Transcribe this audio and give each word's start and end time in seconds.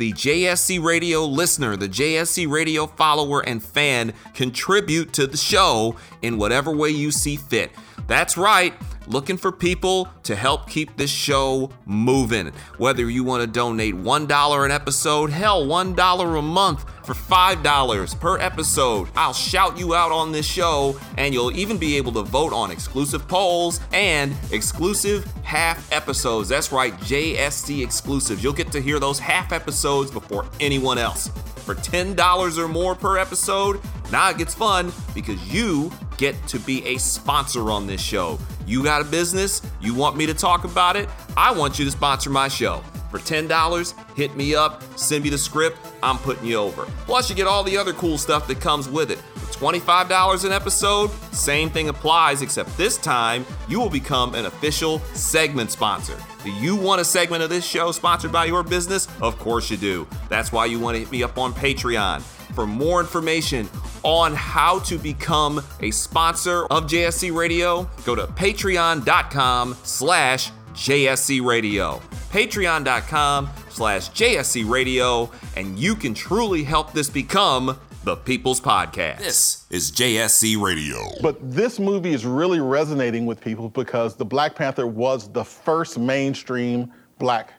the 0.00 0.12
JSC 0.14 0.82
Radio 0.82 1.26
listener, 1.26 1.76
the 1.76 1.86
JSC 1.86 2.50
Radio 2.50 2.86
follower 2.86 3.46
and 3.46 3.62
fan 3.62 4.14
contribute 4.32 5.12
to 5.12 5.26
the 5.26 5.36
show 5.36 5.94
in 6.22 6.38
whatever 6.38 6.74
way 6.74 6.88
you 6.88 7.10
see 7.10 7.36
fit. 7.36 7.70
That's 8.06 8.38
right, 8.38 8.72
looking 9.10 9.36
for 9.36 9.50
people 9.50 10.08
to 10.22 10.36
help 10.36 10.68
keep 10.68 10.96
this 10.96 11.10
show 11.10 11.70
moving. 11.84 12.52
Whether 12.78 13.10
you 13.10 13.24
want 13.24 13.42
to 13.42 13.46
donate 13.46 13.94
$1 13.94 14.64
an 14.64 14.70
episode, 14.70 15.30
hell, 15.30 15.66
$1 15.66 16.38
a 16.38 16.42
month 16.42 16.84
for 17.04 17.14
$5 17.14 18.20
per 18.20 18.38
episode, 18.38 19.08
I'll 19.16 19.32
shout 19.32 19.78
you 19.78 19.94
out 19.94 20.12
on 20.12 20.32
this 20.32 20.46
show, 20.46 20.98
and 21.18 21.34
you'll 21.34 21.56
even 21.56 21.76
be 21.76 21.96
able 21.96 22.12
to 22.12 22.22
vote 22.22 22.52
on 22.52 22.70
exclusive 22.70 23.26
polls 23.26 23.80
and 23.92 24.34
exclusive 24.52 25.24
half 25.42 25.90
episodes. 25.92 26.48
That's 26.48 26.70
right, 26.70 26.94
JSC 27.00 27.82
exclusives. 27.82 28.44
You'll 28.44 28.52
get 28.52 28.70
to 28.72 28.80
hear 28.80 29.00
those 29.00 29.18
half 29.18 29.52
episodes 29.52 30.10
before 30.10 30.46
anyone 30.60 30.98
else. 30.98 31.28
For 31.64 31.74
$10 31.74 32.58
or 32.58 32.68
more 32.68 32.94
per 32.94 33.18
episode, 33.18 33.80
now 34.10 34.30
it 34.30 34.38
gets 34.38 34.54
fun 34.54 34.92
because 35.14 35.52
you 35.52 35.90
get 36.16 36.34
to 36.48 36.58
be 36.58 36.84
a 36.84 36.98
sponsor 36.98 37.70
on 37.70 37.86
this 37.86 38.00
show. 38.00 38.38
You 38.66 38.84
got 38.84 39.00
a 39.00 39.04
business, 39.04 39.62
you 39.80 39.94
want 39.94 40.16
me 40.16 40.26
to 40.26 40.34
talk 40.34 40.64
about 40.64 40.96
it, 40.96 41.08
I 41.36 41.52
want 41.52 41.78
you 41.78 41.84
to 41.84 41.90
sponsor 41.90 42.30
my 42.30 42.48
show. 42.48 42.82
For 43.10 43.18
$10, 43.18 43.94
hit 44.14 44.36
me 44.36 44.54
up, 44.54 44.82
send 44.96 45.24
me 45.24 45.30
the 45.30 45.38
script, 45.38 45.78
I'm 46.02 46.16
putting 46.18 46.46
you 46.46 46.56
over. 46.56 46.84
Plus, 47.06 47.28
you 47.28 47.34
get 47.34 47.48
all 47.48 47.64
the 47.64 47.76
other 47.76 47.92
cool 47.92 48.18
stuff 48.18 48.46
that 48.46 48.60
comes 48.60 48.88
with 48.88 49.10
it. 49.10 49.18
For 49.18 49.72
$25 49.72 50.44
an 50.44 50.52
episode, 50.52 51.10
same 51.32 51.70
thing 51.70 51.88
applies, 51.88 52.40
except 52.40 52.76
this 52.76 52.96
time 52.96 53.44
you 53.68 53.80
will 53.80 53.90
become 53.90 54.36
an 54.36 54.46
official 54.46 55.00
segment 55.12 55.72
sponsor. 55.72 56.16
Do 56.44 56.52
you 56.52 56.76
want 56.76 57.00
a 57.00 57.04
segment 57.04 57.42
of 57.42 57.50
this 57.50 57.66
show 57.66 57.90
sponsored 57.90 58.30
by 58.30 58.44
your 58.44 58.62
business? 58.62 59.08
Of 59.20 59.38
course 59.40 59.70
you 59.70 59.76
do. 59.76 60.06
That's 60.28 60.52
why 60.52 60.66
you 60.66 60.78
want 60.78 60.94
to 60.94 61.00
hit 61.00 61.10
me 61.10 61.24
up 61.24 61.36
on 61.36 61.52
Patreon. 61.52 62.22
For 62.54 62.66
more 62.66 63.00
information 63.00 63.68
on 64.02 64.34
how 64.34 64.78
to 64.80 64.98
become 64.98 65.62
a 65.80 65.90
sponsor 65.90 66.66
of 66.66 66.84
JSC 66.84 67.34
Radio, 67.34 67.88
go 68.04 68.14
to 68.14 68.26
patreon.com 68.26 69.76
slash 69.82 70.50
JSC 70.72 71.44
Radio. 71.44 72.00
Patreon.com 72.30 73.50
slash 73.70 74.10
JSC 74.10 74.68
Radio, 74.68 75.30
and 75.56 75.78
you 75.78 75.94
can 75.94 76.14
truly 76.14 76.62
help 76.62 76.92
this 76.92 77.10
become 77.10 77.78
the 78.04 78.16
People's 78.16 78.60
Podcast. 78.60 79.18
This 79.18 79.66
is 79.68 79.92
JSC 79.92 80.60
Radio. 80.60 80.98
But 81.20 81.36
this 81.42 81.78
movie 81.78 82.12
is 82.12 82.24
really 82.24 82.60
resonating 82.60 83.26
with 83.26 83.40
people 83.40 83.68
because 83.68 84.16
the 84.16 84.24
Black 84.24 84.54
Panther 84.54 84.86
was 84.86 85.30
the 85.30 85.44
first 85.44 85.98
mainstream 85.98 86.92
black 87.18 87.52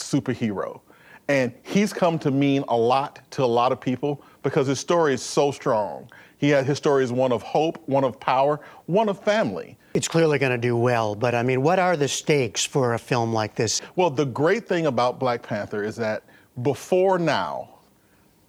superhero. 0.00 0.80
And 1.28 1.52
he's 1.62 1.92
come 1.92 2.18
to 2.20 2.30
mean 2.30 2.64
a 2.68 2.76
lot 2.76 3.20
to 3.32 3.44
a 3.44 3.46
lot 3.46 3.72
of 3.72 3.80
people 3.80 4.22
because 4.42 4.66
his 4.66 4.80
story 4.80 5.14
is 5.14 5.22
so 5.22 5.50
strong. 5.50 6.10
He 6.38 6.48
had 6.48 6.66
his 6.66 6.78
story 6.78 7.04
is 7.04 7.12
one 7.12 7.32
of 7.32 7.42
hope, 7.42 7.80
one 7.86 8.04
of 8.04 8.18
power, 8.18 8.60
one 8.86 9.08
of 9.08 9.22
family. 9.22 9.78
It's 9.94 10.08
clearly 10.08 10.38
going 10.38 10.52
to 10.52 10.58
do 10.58 10.76
well, 10.76 11.14
but 11.14 11.34
I 11.34 11.42
mean, 11.42 11.62
what 11.62 11.78
are 11.78 11.96
the 11.96 12.08
stakes 12.08 12.64
for 12.64 12.94
a 12.94 12.98
film 12.98 13.32
like 13.32 13.54
this? 13.54 13.80
Well, 13.94 14.10
the 14.10 14.24
great 14.24 14.66
thing 14.66 14.86
about 14.86 15.20
Black 15.20 15.42
Panther 15.42 15.84
is 15.84 15.96
that 15.96 16.24
before 16.62 17.18
now, 17.18 17.68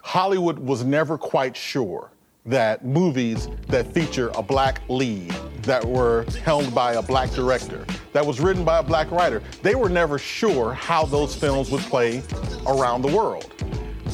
Hollywood 0.02 0.58
was 0.58 0.84
never 0.84 1.16
quite 1.16 1.56
sure 1.56 2.10
that 2.46 2.84
movies 2.84 3.48
that 3.68 3.92
feature 3.94 4.30
a 4.34 4.42
black 4.42 4.82
lead, 4.88 5.30
that 5.62 5.82
were 5.84 6.26
helmed 6.44 6.74
by 6.74 6.94
a 6.94 7.02
black 7.02 7.30
director, 7.30 7.86
that 8.12 8.24
was 8.24 8.38
written 8.38 8.64
by 8.64 8.78
a 8.78 8.82
black 8.82 9.10
writer, 9.10 9.42
they 9.62 9.74
were 9.74 9.88
never 9.88 10.18
sure 10.18 10.74
how 10.74 11.06
those 11.06 11.34
films 11.34 11.70
would 11.70 11.80
play 11.82 12.22
around 12.66 13.00
the 13.00 13.16
world. 13.16 13.50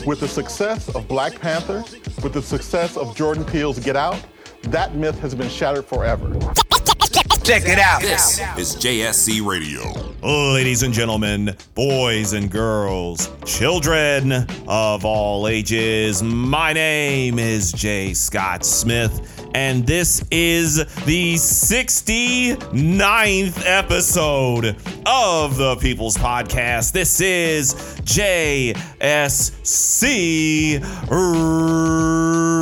With 0.06 0.20
the 0.20 0.28
success 0.28 0.88
of 0.94 1.06
Black 1.08 1.38
Panther, 1.38 1.84
with 2.22 2.32
the 2.32 2.42
success 2.42 2.96
of 2.96 3.14
Jordan 3.14 3.44
Peele's 3.44 3.78
Get 3.78 3.96
Out, 3.96 4.18
that 4.62 4.94
myth 4.94 5.18
has 5.20 5.34
been 5.34 5.48
shattered 5.48 5.84
forever. 5.84 6.28
Check 7.50 7.66
it 7.66 7.80
out. 7.80 8.00
This 8.00 8.38
is 8.56 8.76
JSC 8.76 9.44
Radio. 9.44 9.82
Ladies 10.22 10.84
and 10.84 10.94
gentlemen, 10.94 11.56
boys 11.74 12.32
and 12.32 12.48
girls, 12.48 13.28
children 13.44 14.46
of 14.68 15.04
all 15.04 15.48
ages, 15.48 16.22
my 16.22 16.72
name 16.72 17.40
is 17.40 17.72
Jay 17.72 18.14
Scott 18.14 18.64
Smith 18.64 19.40
and 19.54 19.86
this 19.86 20.24
is 20.30 20.76
the 21.04 21.34
69th 21.34 23.62
episode 23.66 24.76
of 25.06 25.56
the 25.56 25.76
People's 25.76 26.16
Podcast. 26.16 26.92
This 26.92 27.20
is 27.20 27.74
JSC 28.04 28.74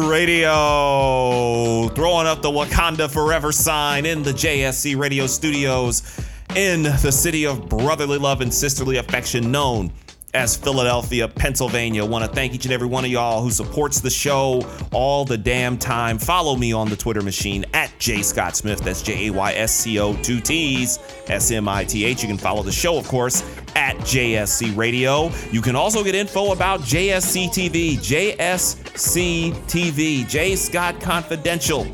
Radio. 0.08 1.88
Throwing 1.88 2.26
up 2.26 2.42
the 2.42 2.50
Wakanda 2.50 3.10
Forever 3.10 3.52
sign 3.52 4.06
in 4.06 4.22
the 4.22 4.32
JSC 4.32 4.77
Radio 4.84 5.26
studios 5.26 6.02
in 6.54 6.84
the 6.84 7.10
city 7.10 7.46
of 7.46 7.68
brotherly 7.68 8.18
love 8.18 8.40
and 8.40 8.52
sisterly 8.52 8.96
affection 8.98 9.50
known 9.50 9.92
as 10.34 10.56
Philadelphia, 10.56 11.26
Pennsylvania. 11.26 12.04
I 12.04 12.08
Want 12.08 12.24
to 12.24 12.30
thank 12.30 12.54
each 12.54 12.64
and 12.64 12.72
every 12.72 12.86
one 12.86 13.04
of 13.04 13.10
y'all 13.10 13.42
who 13.42 13.50
supports 13.50 14.00
the 14.00 14.10
show 14.10 14.62
all 14.92 15.24
the 15.24 15.38
damn 15.38 15.78
time. 15.78 16.18
Follow 16.18 16.56
me 16.56 16.72
on 16.72 16.88
the 16.88 16.96
Twitter 16.96 17.22
machine 17.22 17.64
at 17.74 17.90
J 17.98 18.22
Scott 18.22 18.56
Smith. 18.56 18.80
That's 18.80 19.02
J 19.02 19.28
A 19.28 19.32
Y 19.32 19.52
S 19.54 19.74
C 19.74 19.98
O 19.98 20.14
two 20.22 20.40
T's 20.40 20.98
S 21.26 21.50
M 21.50 21.68
I 21.68 21.84
T 21.84 22.04
H. 22.04 22.22
You 22.22 22.28
can 22.28 22.38
follow 22.38 22.62
the 22.62 22.72
show, 22.72 22.98
of 22.98 23.08
course, 23.08 23.42
at 23.74 23.96
JSC 23.98 24.76
Radio. 24.76 25.30
You 25.50 25.60
can 25.60 25.74
also 25.74 26.04
get 26.04 26.14
info 26.14 26.52
about 26.52 26.80
JSC 26.80 27.48
TV, 27.48 27.96
JSC 27.96 29.52
TV, 29.52 30.28
J 30.28 30.56
Scott 30.56 31.00
Confidential 31.00 31.86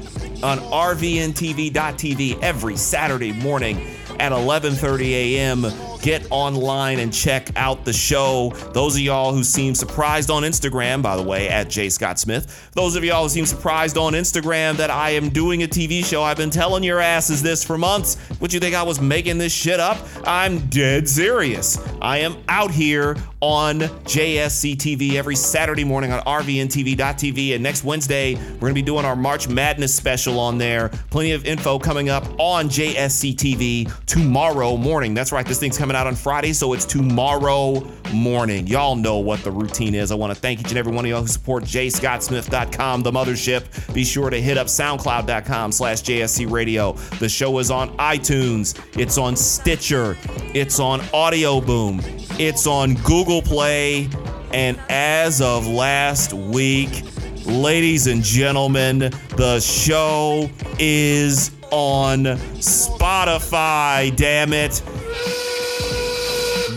on 0.45 0.59
RVNTV.tv 0.59 2.41
every 2.43 2.77
Saturday 2.77 3.33
morning 3.33 3.81
at 4.21 4.31
11:30 4.31 5.11
a.m. 5.11 5.63
Get 6.05 6.27
online 6.29 6.99
and 6.99 7.11
check 7.11 7.49
out 7.57 7.87
the 7.87 7.93
show. 7.95 8.51
Those 8.75 8.95
of 8.95 9.01
y'all 9.01 9.33
who 9.33 9.43
seem 9.43 9.75
surprised 9.75 10.31
on 10.31 10.43
Instagram, 10.43 11.01
by 11.01 11.17
the 11.17 11.23
way, 11.23 11.49
at 11.49 11.71
J 11.71 11.89
Scott 11.89 12.19
Smith. 12.19 12.71
Those 12.75 12.95
of 12.95 13.05
y'all 13.05 13.23
who 13.23 13.31
seem 13.31 13.47
surprised 13.47 13.97
on 13.97 14.13
Instagram 14.13 14.77
that 14.77 14.91
I 14.91 15.13
am 15.13 15.31
doing 15.31 15.63
a 15.63 15.67
TV 15.67 16.05
show. 16.05 16.23
I've 16.23 16.37
been 16.37 16.51
telling 16.51 16.85
your 16.85 17.01
asses 17.01 17.43
this 17.43 17.65
for 17.65 17.79
months. 17.79 18.19
Would 18.39 18.53
you 18.53 18.61
think 18.61 18.75
I 18.75 18.83
was 18.83 19.01
making 19.01 19.39
this 19.39 19.51
shit 19.51 19.81
up? 19.81 19.97
I'm 20.27 20.59
dead 20.67 21.09
serious. 21.09 21.79
I 22.03 22.19
am 22.19 22.37
out 22.49 22.71
here 22.71 23.17
on 23.41 23.79
JSC 23.79 24.77
TV 24.77 25.15
every 25.15 25.37
Saturday 25.37 25.85
morning 25.85 26.13
on 26.13 26.21
RVNTV.tv. 26.25 27.55
And 27.55 27.63
next 27.63 27.83
Wednesday, 27.83 28.35
we're 28.35 28.61
going 28.61 28.73
to 28.73 28.75
be 28.75 28.83
doing 28.83 29.07
our 29.07 29.17
March 29.17 29.49
Madness 29.49 29.95
special 29.95 30.39
on 30.39 30.59
there. 30.59 30.91
Plenty 31.09 31.33
of 31.33 31.47
info 31.47 31.79
coming 31.79 32.11
up 32.11 32.25
on 32.39 32.69
JSC 32.69 33.37
TV 33.37 34.07
tomorrow 34.07 34.77
morning. 34.77 35.15
That's 35.15 35.33
right, 35.33 35.47
this 35.47 35.59
thing's 35.59 35.79
coming 35.79 35.94
out 35.95 36.07
on 36.07 36.15
Friday, 36.15 36.53
so 36.53 36.73
it's 36.73 36.85
tomorrow 36.85 37.87
morning. 38.13 38.67
Y'all 38.67 38.97
know 38.97 39.19
what 39.19 39.43
the 39.43 39.51
routine 39.51 39.95
is. 39.95 40.11
I 40.11 40.15
want 40.15 40.35
to 40.35 40.41
thank 40.41 40.61
each 40.61 40.69
and 40.69 40.79
every 40.79 40.93
one 40.93 41.05
of 41.05 41.11
y'all 41.11 41.23
who 41.23 41.29
support 41.29 41.65
jscottsmith.com, 41.65 43.03
the 43.03 43.11
mothership. 43.11 43.95
Be 43.95 44.05
sure 44.05 44.31
to 44.31 44.41
hit 44.41 44.57
up 44.59 44.67
soundcloud.com 44.67 45.73
slash 45.73 46.03
JSC 46.03 46.51
Radio. 46.51 46.93
The 47.19 47.29
show 47.29 47.59
is 47.59 47.71
on 47.71 47.97
iTunes, 47.99 48.79
it's 48.99 49.19
on 49.19 49.37
Stitcher, 49.37 50.17
it's 50.55 50.79
on 50.81 51.03
Audio 51.13 51.61
Boom, 51.61 52.01
it's 52.39 52.67
on 52.67 52.95
Google 52.95 53.43
Play, 53.43 54.09
and 54.53 54.79
as 54.89 55.41
of 55.41 55.67
last 55.67 56.33
week, 56.33 57.03
ladies 57.47 58.07
and 58.07 58.23
gentlemen, 58.23 59.11
the 59.37 59.61
show 59.61 60.49
is 60.79 61.51
on 61.71 62.25
Spotify, 62.61 64.15
damn 64.15 64.53
it. 64.53 64.81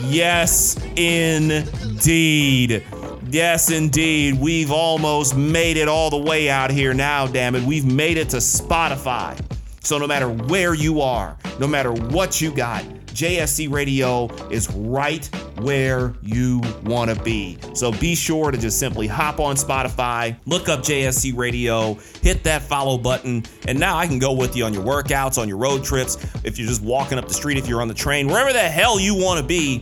Yes, 0.10 0.78
indeed. 0.96 2.84
Yes, 3.30 3.72
indeed. 3.72 4.40
We've 4.40 4.72
almost 4.72 5.36
made 5.36 5.76
it 5.76 5.90
all 5.90 6.10
the 6.10 6.18
way 6.18 6.50
out 6.50 6.72
here 6.72 6.94
now, 6.94 7.28
damn 7.28 7.56
it. 7.56 7.64
We've 7.64 7.86
made 7.86 8.18
it 8.18 8.30
to 8.30 8.38
Spotify. 8.38 9.38
So 9.82 9.98
no 9.98 10.08
matter 10.08 10.30
where 10.30 10.74
you 10.74 11.02
are, 11.02 11.38
no 11.60 11.68
matter 11.68 11.92
what 11.92 12.40
you 12.40 12.52
got, 12.52 12.86
JSC 13.18 13.72
Radio 13.72 14.28
is 14.52 14.70
right 14.74 15.26
where 15.58 16.14
you 16.22 16.62
want 16.84 17.10
to 17.10 17.20
be. 17.24 17.58
So 17.74 17.92
be 17.92 18.14
sure 18.14 18.52
to 18.52 18.60
just 18.60 18.78
simply 18.78 19.08
hop 19.08 19.40
on 19.40 19.56
Spotify, 19.56 20.38
look 20.46 20.70
up 20.70 20.82
JSC 20.82 21.36
Radio, 21.36 21.96
hit 22.22 22.44
that 22.44 22.62
follow 22.62 22.96
button, 22.96 23.44
and 23.68 23.80
now 23.80 23.98
I 23.98 24.06
can 24.06 24.20
go 24.20 24.34
with 24.34 24.56
you 24.56 24.66
on 24.66 24.74
your 24.74 24.84
workouts, 24.84 25.42
on 25.42 25.50
your 25.50 25.58
road 25.58 25.84
trips, 25.84 26.16
if 26.44 26.60
you're 26.60 26.68
just 26.68 26.84
walking 26.84 27.18
up 27.18 27.28
the 27.28 27.34
street, 27.34 27.58
if 27.58 27.68
you're 27.68 27.82
on 27.82 27.88
the 27.88 27.94
train, 27.96 28.28
wherever 28.28 28.54
the 28.54 28.60
hell 28.60 29.00
you 29.00 29.16
want 29.16 29.42
to 29.42 29.46
be. 29.46 29.80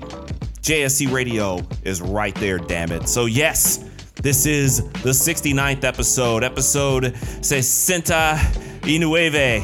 JSC 0.62 1.12
Radio 1.12 1.60
is 1.84 2.02
right 2.02 2.34
there, 2.36 2.58
damn 2.58 2.94
it. 2.94 3.10
So, 3.10 3.26
yes, 3.26 3.84
this 4.16 4.46
is 4.46 4.82
the 5.04 5.10
69th 5.10 5.84
episode, 5.84 6.42
episode 6.42 7.04
Sesenta 7.42 8.40
y 8.82 8.98
Nueve. 8.98 9.62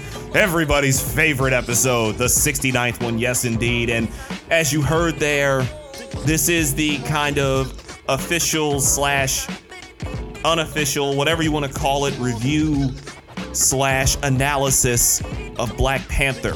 Everybody's 0.34 1.00
favorite 1.00 1.52
episode, 1.52 2.16
the 2.16 2.24
69th 2.24 3.00
one, 3.04 3.18
yes, 3.20 3.44
indeed. 3.44 3.88
And 3.88 4.08
as 4.50 4.72
you 4.72 4.82
heard 4.82 5.14
there, 5.20 5.62
this 6.24 6.48
is 6.48 6.74
the 6.74 6.98
kind 7.04 7.38
of 7.38 8.00
official 8.08 8.80
slash 8.80 9.46
unofficial, 10.44 11.14
whatever 11.14 11.44
you 11.44 11.52
want 11.52 11.72
to 11.72 11.72
call 11.72 12.06
it, 12.06 12.18
review 12.18 12.90
slash 13.52 14.16
analysis 14.24 15.22
of 15.56 15.76
Black 15.76 16.06
Panther. 16.08 16.54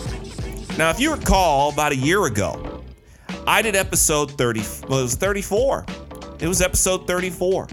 Now, 0.77 0.91
if 0.91 0.99
you 0.99 1.13
recall, 1.13 1.73
about 1.73 1.93
a 1.93 1.97
year 1.97 2.25
ago, 2.27 2.83
I 3.47 3.63
did 3.63 3.77
episode 3.77 4.33
30, 4.33 4.61
well, 4.89 4.99
it 4.99 5.03
was 5.03 5.15
34. 5.15 5.87
It 6.41 6.49
was 6.49 6.61
episode 6.61 7.07
34. 7.07 7.69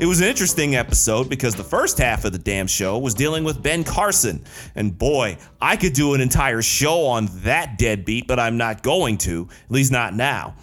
It 0.00 0.06
was 0.06 0.20
an 0.20 0.26
interesting 0.26 0.74
episode 0.74 1.28
because 1.28 1.54
the 1.54 1.62
first 1.62 1.98
half 1.98 2.24
of 2.24 2.32
the 2.32 2.38
damn 2.38 2.66
show 2.66 2.98
was 2.98 3.14
dealing 3.14 3.44
with 3.44 3.62
Ben 3.62 3.84
Carson. 3.84 4.44
And 4.74 4.98
boy, 4.98 5.38
I 5.60 5.76
could 5.76 5.92
do 5.92 6.14
an 6.14 6.20
entire 6.20 6.62
show 6.62 7.06
on 7.06 7.28
that 7.44 7.78
deadbeat, 7.78 8.26
but 8.26 8.40
I'm 8.40 8.56
not 8.56 8.82
going 8.82 9.18
to, 9.18 9.48
at 9.64 9.70
least 9.70 9.92
not 9.92 10.12
now. 10.12 10.56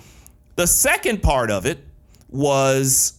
The 0.58 0.68
second 0.68 1.24
part 1.24 1.50
of 1.50 1.66
it 1.66 1.80
was 2.28 3.14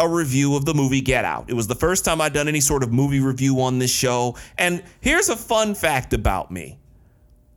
a 0.00 0.08
review 0.08 0.56
of 0.56 0.64
the 0.64 0.72
movie 0.72 1.02
Get 1.02 1.26
Out. 1.26 1.50
It 1.50 1.54
was 1.54 1.66
the 1.66 1.74
first 1.74 2.02
time 2.02 2.22
I'd 2.22 2.32
done 2.32 2.48
any 2.48 2.60
sort 2.60 2.82
of 2.82 2.90
movie 2.90 3.20
review 3.20 3.60
on 3.60 3.78
this 3.78 3.90
show. 3.90 4.36
And 4.56 4.82
here's 5.00 5.28
a 5.28 5.36
fun 5.36 5.74
fact 5.74 6.14
about 6.14 6.50
me 6.50 6.78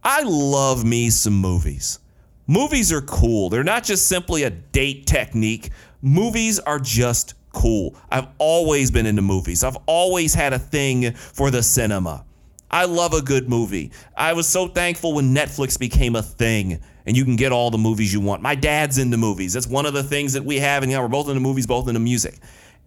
I 0.03 0.23
love 0.23 0.83
me 0.83 1.11
some 1.11 1.35
movies. 1.35 1.99
Movies 2.45 2.91
are 2.91 3.01
cool. 3.01 3.49
They're 3.49 3.63
not 3.63 3.85
just 3.85 4.07
simply 4.07 4.43
a 4.43 4.49
date 4.49 5.07
technique, 5.07 5.69
movies 6.01 6.59
are 6.59 6.79
just 6.79 7.35
cool. 7.53 7.95
I've 8.09 8.27
always 8.37 8.91
been 8.91 9.05
into 9.05 9.21
movies. 9.21 9.63
I've 9.63 9.77
always 9.85 10.33
had 10.33 10.53
a 10.53 10.59
thing 10.59 11.13
for 11.13 11.51
the 11.51 11.63
cinema. 11.63 12.25
I 12.69 12.85
love 12.85 13.13
a 13.13 13.21
good 13.21 13.49
movie. 13.49 13.91
I 14.15 14.33
was 14.33 14.47
so 14.47 14.67
thankful 14.67 15.13
when 15.13 15.35
Netflix 15.35 15.77
became 15.77 16.15
a 16.15 16.21
thing 16.21 16.79
and 17.05 17.17
you 17.17 17.25
can 17.25 17.35
get 17.35 17.51
all 17.51 17.69
the 17.69 17.77
movies 17.77 18.13
you 18.13 18.21
want. 18.21 18.41
My 18.41 18.55
dad's 18.55 18.97
into 18.97 19.17
movies. 19.17 19.53
That's 19.53 19.67
one 19.67 19.85
of 19.85 19.93
the 19.93 20.03
things 20.03 20.33
that 20.33 20.45
we 20.45 20.59
have. 20.59 20.83
And 20.83 20.91
know, 20.91 21.01
we're 21.01 21.09
both 21.09 21.27
into 21.27 21.41
movies, 21.41 21.67
both 21.67 21.87
into 21.87 21.99
music. 21.99 22.39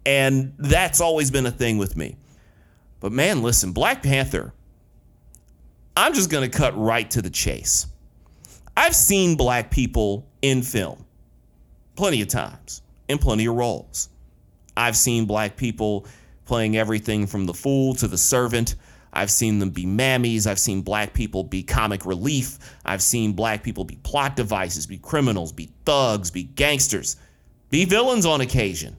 And 0.06 0.54
that's 0.58 1.00
always 1.00 1.30
been 1.30 1.44
a 1.44 1.50
thing 1.50 1.76
with 1.76 1.96
me. 1.96 2.16
But 3.00 3.12
man, 3.12 3.42
listen, 3.42 3.72
Black 3.72 4.02
Panther, 4.02 4.54
I'm 5.96 6.14
just 6.14 6.30
going 6.30 6.50
to 6.50 6.56
cut 6.56 6.76
right 6.78 7.10
to 7.10 7.20
the 7.20 7.30
chase. 7.30 7.86
I've 8.76 8.96
seen 8.96 9.36
black 9.36 9.70
people 9.70 10.26
in 10.40 10.62
film 10.62 11.04
plenty 11.96 12.22
of 12.22 12.28
times 12.28 12.82
in 13.08 13.18
plenty 13.18 13.46
of 13.46 13.54
roles. 13.54 14.08
I've 14.76 14.96
seen 14.96 15.26
black 15.26 15.56
people 15.56 16.06
playing 16.44 16.76
everything 16.76 17.26
from 17.26 17.46
the 17.46 17.54
fool 17.54 17.94
to 17.94 18.08
the 18.08 18.18
servant. 18.18 18.76
I've 19.12 19.30
seen 19.30 19.58
them 19.60 19.70
be 19.70 19.86
mammies. 19.86 20.46
I've 20.46 20.58
seen 20.58 20.82
black 20.82 21.14
people 21.14 21.44
be 21.44 21.62
comic 21.62 22.04
relief. 22.04 22.58
I've 22.84 23.02
seen 23.02 23.32
black 23.32 23.62
people 23.62 23.84
be 23.84 23.96
plot 24.02 24.36
devices, 24.36 24.86
be 24.86 24.98
criminals, 24.98 25.52
be 25.52 25.70
thugs, 25.84 26.30
be 26.30 26.44
gangsters, 26.44 27.16
be 27.70 27.84
villains 27.84 28.26
on 28.26 28.40
occasion, 28.40 28.96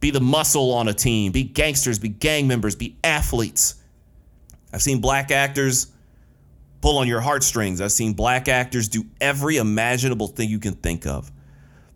be 0.00 0.10
the 0.10 0.20
muscle 0.20 0.72
on 0.72 0.88
a 0.88 0.94
team, 0.94 1.32
be 1.32 1.42
gangsters, 1.42 1.98
be 1.98 2.08
gang 2.08 2.46
members, 2.46 2.76
be 2.76 2.96
athletes. 3.02 3.74
I've 4.72 4.82
seen 4.82 5.00
black 5.00 5.30
actors 5.32 5.88
pull 6.80 6.98
on 6.98 7.08
your 7.08 7.20
heartstrings. 7.20 7.80
I've 7.80 7.92
seen 7.92 8.12
black 8.12 8.46
actors 8.46 8.88
do 8.88 9.04
every 9.20 9.56
imaginable 9.56 10.28
thing 10.28 10.48
you 10.48 10.60
can 10.60 10.74
think 10.74 11.06
of 11.06 11.32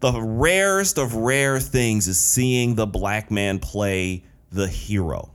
the 0.03 0.21
rarest 0.21 0.99
of 0.99 1.15
rare 1.15 1.61
things 1.61 2.09
is 2.09 2.19
seeing 2.19 2.75
the 2.75 2.87
black 2.87 3.31
man 3.31 3.61
play 3.61 4.25
the 4.51 4.67
hero. 4.67 5.31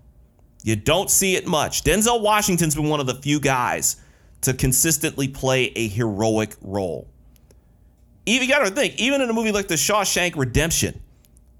You 0.64 0.76
don't 0.76 1.10
see 1.10 1.36
it 1.36 1.48
much. 1.48 1.84
Denzel 1.84 2.22
Washington's 2.22 2.76
been 2.76 2.90
one 2.90 3.00
of 3.00 3.08
the 3.08 3.16
few 3.16 3.40
guys 3.40 3.96
to 4.42 4.54
consistently 4.54 5.30
play 5.30 5.72
a 5.76 5.88
heroic 5.88 6.56
role. 6.62 7.08
Even 8.26 8.50
you 8.50 8.54
gotta 8.54 8.70
think, 8.70 9.00
even 9.00 9.22
in 9.22 9.30
a 9.30 9.34
movie 9.34 9.54
like 9.54 9.70
The 9.70 9.76
Shawshank 9.76 10.36
Redemption, 10.36 11.02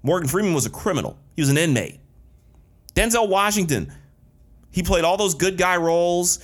Morgan 0.02 0.28
Freeman 0.28 0.52
was 0.52 0.66
a 0.66 0.70
criminal. 0.70 1.18
He 1.34 1.40
was 1.40 1.48
an 1.48 1.56
inmate. 1.56 1.98
Denzel 2.94 3.30
Washington, 3.30 3.90
he 4.70 4.82
played 4.82 5.04
all 5.04 5.16
those 5.16 5.34
good 5.34 5.56
guy 5.56 5.78
roles 5.78 6.40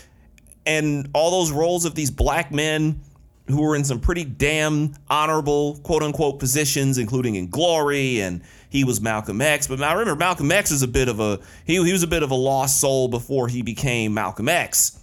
and 0.64 1.10
all 1.12 1.30
those 1.30 1.52
roles 1.52 1.84
of 1.84 1.94
these 1.94 2.10
black 2.10 2.50
men 2.50 3.02
who 3.46 3.60
were 3.60 3.76
in 3.76 3.84
some 3.84 4.00
pretty 4.00 4.24
damn 4.24 4.94
honorable 5.10 5.78
quote 5.82 6.02
unquote 6.02 6.38
positions, 6.38 6.96
including 6.98 7.34
in 7.34 7.48
Glory, 7.48 8.20
and 8.20 8.40
he 8.70 8.84
was 8.84 9.00
Malcolm 9.00 9.40
X. 9.40 9.66
But 9.66 9.82
I 9.82 9.92
remember 9.92 10.16
Malcolm 10.18 10.50
X 10.50 10.70
is 10.70 10.82
a 10.82 10.88
bit 10.88 11.08
of 11.08 11.20
a 11.20 11.40
he, 11.64 11.74
he 11.84 11.92
was 11.92 12.02
a 12.02 12.08
bit 12.08 12.22
of 12.22 12.30
a 12.30 12.34
lost 12.34 12.80
soul 12.80 13.08
before 13.08 13.48
he 13.48 13.62
became 13.62 14.14
Malcolm 14.14 14.48
X. 14.48 14.98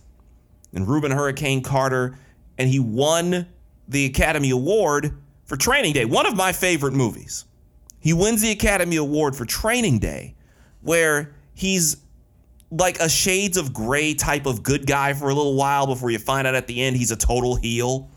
And 0.74 0.88
Rubin 0.88 1.12
Hurricane 1.12 1.62
Carter, 1.62 2.18
and 2.58 2.70
he 2.70 2.80
won 2.80 3.48
the 3.88 4.06
Academy 4.06 4.50
Award 4.50 5.18
for 5.44 5.58
Training 5.58 5.94
Day, 5.94 6.06
one 6.06 6.26
of 6.26 6.36
my 6.36 6.54
favorite 6.54 6.94
movies. 6.94 7.46
He 8.00 8.14
wins 8.14 8.42
the 8.42 8.52
Academy 8.52 8.96
Award 8.96 9.36
for 9.36 9.46
Training 9.46 10.00
Day, 10.00 10.36
where 10.82 11.36
he's 11.54 11.98
like 12.72 13.00
a 13.02 13.10
shades 13.10 13.58
of 13.58 13.74
gray 13.74 14.14
type 14.14 14.46
of 14.46 14.64
good 14.64 14.88
guy 14.88 15.14
for 15.14 15.26
a 15.26 15.34
little 15.34 15.56
while 15.56 15.86
before 15.86 16.10
you 16.10 16.18
find 16.18 16.48
out 16.48 16.56
at 16.56 16.68
the 16.68 16.82
end 16.82 16.96
he's 16.96 17.12
a 17.12 17.18
total 17.18 17.58
heel 17.58 18.10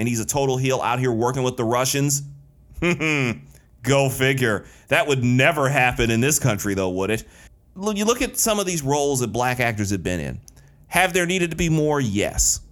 and 0.00 0.08
he's 0.08 0.18
a 0.18 0.24
total 0.24 0.56
heel 0.56 0.80
out 0.80 0.98
here 0.98 1.12
working 1.12 1.42
with 1.42 1.58
the 1.58 1.64
Russians? 1.64 2.22
Go 3.82 4.08
figure. 4.08 4.64
That 4.88 5.06
would 5.06 5.22
never 5.22 5.68
happen 5.68 6.10
in 6.10 6.22
this 6.22 6.38
country, 6.38 6.72
though, 6.72 6.88
would 6.88 7.10
it? 7.10 7.24
You 7.76 8.06
look 8.06 8.22
at 8.22 8.38
some 8.38 8.58
of 8.58 8.64
these 8.64 8.80
roles 8.80 9.20
that 9.20 9.28
black 9.28 9.60
actors 9.60 9.90
have 9.90 10.02
been 10.02 10.18
in. 10.18 10.40
Have 10.86 11.12
there 11.12 11.26
needed 11.26 11.50
to 11.50 11.56
be 11.56 11.68
more? 11.68 12.00
Yes. 12.00 12.62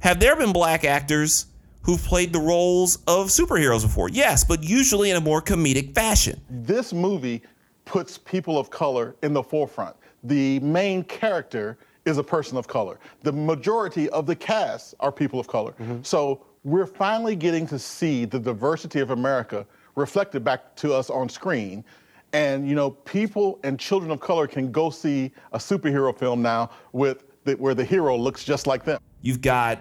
Have 0.00 0.18
there 0.18 0.34
been 0.34 0.52
black 0.52 0.84
actors 0.84 1.46
who've 1.82 2.02
played 2.02 2.32
the 2.32 2.40
roles 2.40 2.96
of 3.06 3.28
superheroes 3.28 3.82
before? 3.82 4.08
Yes, 4.08 4.42
but 4.42 4.64
usually 4.64 5.10
in 5.10 5.16
a 5.16 5.20
more 5.20 5.40
comedic 5.40 5.94
fashion. 5.94 6.40
This 6.50 6.92
movie 6.92 7.42
puts 7.84 8.18
people 8.18 8.58
of 8.58 8.70
color 8.70 9.14
in 9.22 9.32
the 9.32 9.42
forefront. 9.42 9.94
The 10.24 10.58
main 10.60 11.04
character 11.04 11.78
is 12.04 12.18
a 12.18 12.24
person 12.24 12.56
of 12.56 12.66
color. 12.66 12.98
The 13.22 13.32
majority 13.32 14.08
of 14.10 14.26
the 14.26 14.36
cast 14.36 14.94
are 15.00 15.12
people 15.12 15.38
of 15.38 15.46
color. 15.46 15.72
Mm-hmm. 15.72 16.02
So 16.02 16.44
we're 16.64 16.86
finally 16.86 17.36
getting 17.36 17.66
to 17.68 17.78
see 17.78 18.24
the 18.24 18.38
diversity 18.38 19.00
of 19.00 19.10
America 19.10 19.66
reflected 19.94 20.44
back 20.44 20.74
to 20.76 20.92
us 20.92 21.10
on 21.10 21.28
screen. 21.28 21.84
And 22.32 22.68
you 22.68 22.74
know, 22.74 22.90
people 22.90 23.58
and 23.64 23.78
children 23.78 24.10
of 24.10 24.20
color 24.20 24.46
can 24.46 24.70
go 24.70 24.90
see 24.90 25.32
a 25.52 25.58
superhero 25.58 26.16
film 26.16 26.42
now 26.42 26.70
with 26.92 27.24
the, 27.44 27.54
where 27.54 27.74
the 27.74 27.84
hero 27.84 28.16
looks 28.16 28.44
just 28.44 28.66
like 28.66 28.84
them. 28.84 29.00
You've 29.22 29.40
got 29.40 29.80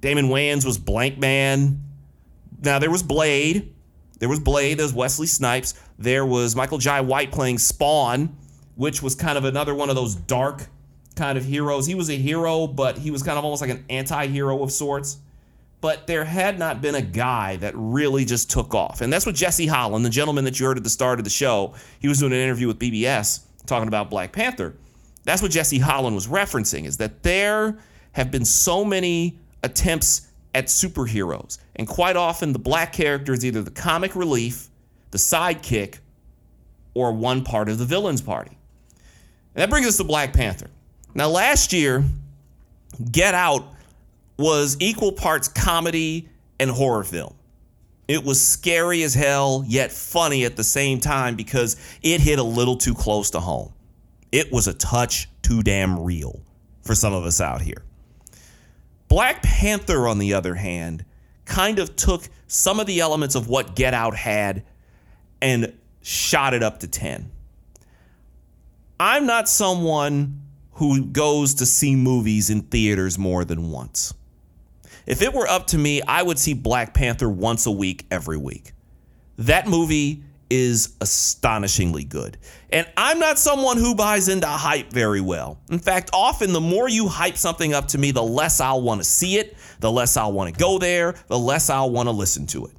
Damon 0.00 0.28
Wayans 0.28 0.64
was 0.64 0.78
Blank 0.78 1.18
Man. 1.18 1.82
Now 2.62 2.78
there 2.78 2.90
was 2.90 3.02
Blade. 3.02 3.74
There 4.18 4.28
was 4.28 4.40
Blade. 4.40 4.78
There 4.78 4.84
was 4.84 4.94
Wesley 4.94 5.26
Snipes. 5.26 5.74
There 5.98 6.24
was 6.24 6.54
Michael 6.54 6.78
Jai 6.78 7.00
White 7.00 7.32
playing 7.32 7.58
Spawn, 7.58 8.36
which 8.76 9.02
was 9.02 9.14
kind 9.14 9.36
of 9.36 9.44
another 9.44 9.74
one 9.74 9.90
of 9.90 9.96
those 9.96 10.14
dark 10.14 10.66
kind 11.18 11.36
of 11.36 11.44
heroes. 11.44 11.86
He 11.86 11.94
was 11.94 12.08
a 12.08 12.16
hero, 12.16 12.66
but 12.66 12.96
he 12.96 13.10
was 13.10 13.22
kind 13.22 13.38
of 13.38 13.44
almost 13.44 13.60
like 13.60 13.70
an 13.70 13.84
anti 13.90 14.26
hero 14.28 14.62
of 14.62 14.72
sorts. 14.72 15.18
But 15.80 16.06
there 16.06 16.24
had 16.24 16.58
not 16.58 16.80
been 16.80 16.94
a 16.96 17.02
guy 17.02 17.56
that 17.56 17.72
really 17.76 18.24
just 18.24 18.50
took 18.50 18.74
off. 18.74 19.00
And 19.00 19.12
that's 19.12 19.26
what 19.26 19.34
Jesse 19.34 19.66
Holland, 19.66 20.04
the 20.04 20.10
gentleman 20.10 20.44
that 20.44 20.58
you 20.58 20.66
heard 20.66 20.76
at 20.76 20.82
the 20.82 20.90
start 20.90 21.20
of 21.20 21.24
the 21.24 21.30
show, 21.30 21.74
he 22.00 22.08
was 22.08 22.18
doing 22.18 22.32
an 22.32 22.38
interview 22.38 22.66
with 22.66 22.78
BBS 22.78 23.44
talking 23.66 23.86
about 23.86 24.10
Black 24.10 24.32
Panther. 24.32 24.74
That's 25.24 25.42
what 25.42 25.50
Jesse 25.50 25.78
Holland 25.78 26.16
was 26.16 26.26
referencing 26.26 26.84
is 26.84 26.96
that 26.96 27.22
there 27.22 27.78
have 28.12 28.30
been 28.30 28.44
so 28.44 28.84
many 28.84 29.38
attempts 29.62 30.28
at 30.54 30.66
superheroes. 30.66 31.58
And 31.76 31.86
quite 31.86 32.16
often, 32.16 32.52
the 32.52 32.58
black 32.58 32.92
character 32.92 33.32
is 33.32 33.44
either 33.44 33.62
the 33.62 33.70
comic 33.70 34.16
relief, 34.16 34.68
the 35.10 35.18
sidekick, 35.18 35.98
or 36.94 37.12
one 37.12 37.44
part 37.44 37.68
of 37.68 37.78
the 37.78 37.84
villain's 37.84 38.20
party. 38.20 38.58
And 39.54 39.62
that 39.62 39.70
brings 39.70 39.86
us 39.86 39.96
to 39.98 40.04
Black 40.04 40.32
Panther. 40.32 40.70
Now, 41.18 41.30
last 41.30 41.72
year, 41.72 42.04
Get 43.10 43.34
Out 43.34 43.66
was 44.36 44.76
equal 44.78 45.10
parts 45.10 45.48
comedy 45.48 46.28
and 46.60 46.70
horror 46.70 47.02
film. 47.02 47.34
It 48.06 48.22
was 48.22 48.40
scary 48.40 49.02
as 49.02 49.14
hell, 49.14 49.64
yet 49.66 49.90
funny 49.90 50.44
at 50.44 50.54
the 50.54 50.62
same 50.62 51.00
time 51.00 51.34
because 51.34 51.74
it 52.02 52.20
hit 52.20 52.38
a 52.38 52.44
little 52.44 52.76
too 52.76 52.94
close 52.94 53.30
to 53.30 53.40
home. 53.40 53.72
It 54.30 54.52
was 54.52 54.68
a 54.68 54.74
touch 54.74 55.28
too 55.42 55.64
damn 55.64 55.98
real 56.04 56.40
for 56.82 56.94
some 56.94 57.12
of 57.12 57.24
us 57.24 57.40
out 57.40 57.62
here. 57.62 57.82
Black 59.08 59.42
Panther, 59.42 60.06
on 60.06 60.20
the 60.20 60.34
other 60.34 60.54
hand, 60.54 61.04
kind 61.46 61.80
of 61.80 61.96
took 61.96 62.28
some 62.46 62.78
of 62.78 62.86
the 62.86 63.00
elements 63.00 63.34
of 63.34 63.48
what 63.48 63.74
Get 63.74 63.92
Out 63.92 64.14
had 64.14 64.62
and 65.42 65.72
shot 66.00 66.54
it 66.54 66.62
up 66.62 66.78
to 66.78 66.86
10. 66.86 67.28
I'm 69.00 69.26
not 69.26 69.48
someone 69.48 70.42
who 70.78 71.04
goes 71.04 71.54
to 71.54 71.66
see 71.66 71.96
movies 71.96 72.50
in 72.50 72.62
theaters 72.62 73.18
more 73.18 73.44
than 73.44 73.70
once. 73.70 74.14
If 75.06 75.22
it 75.22 75.34
were 75.34 75.48
up 75.48 75.66
to 75.68 75.78
me, 75.78 76.02
I 76.02 76.22
would 76.22 76.38
see 76.38 76.54
Black 76.54 76.94
Panther 76.94 77.28
once 77.28 77.66
a 77.66 77.70
week, 77.72 78.06
every 78.12 78.36
week. 78.36 78.72
That 79.38 79.66
movie 79.66 80.22
is 80.48 80.94
astonishingly 81.00 82.04
good. 82.04 82.38
And 82.70 82.86
I'm 82.96 83.18
not 83.18 83.40
someone 83.40 83.76
who 83.76 83.96
buys 83.96 84.28
into 84.28 84.46
hype 84.46 84.92
very 84.92 85.20
well. 85.20 85.58
In 85.68 85.80
fact, 85.80 86.10
often 86.12 86.52
the 86.52 86.60
more 86.60 86.88
you 86.88 87.08
hype 87.08 87.36
something 87.36 87.74
up 87.74 87.88
to 87.88 87.98
me, 87.98 88.12
the 88.12 88.22
less 88.22 88.60
I'll 88.60 88.80
want 88.80 89.00
to 89.00 89.04
see 89.04 89.36
it, 89.36 89.56
the 89.80 89.90
less 89.90 90.16
I'll 90.16 90.32
want 90.32 90.54
to 90.54 90.58
go 90.60 90.78
there, 90.78 91.16
the 91.26 91.38
less 91.38 91.70
I'll 91.70 91.90
want 91.90 92.06
to 92.06 92.12
listen 92.12 92.46
to 92.48 92.66
it. 92.66 92.72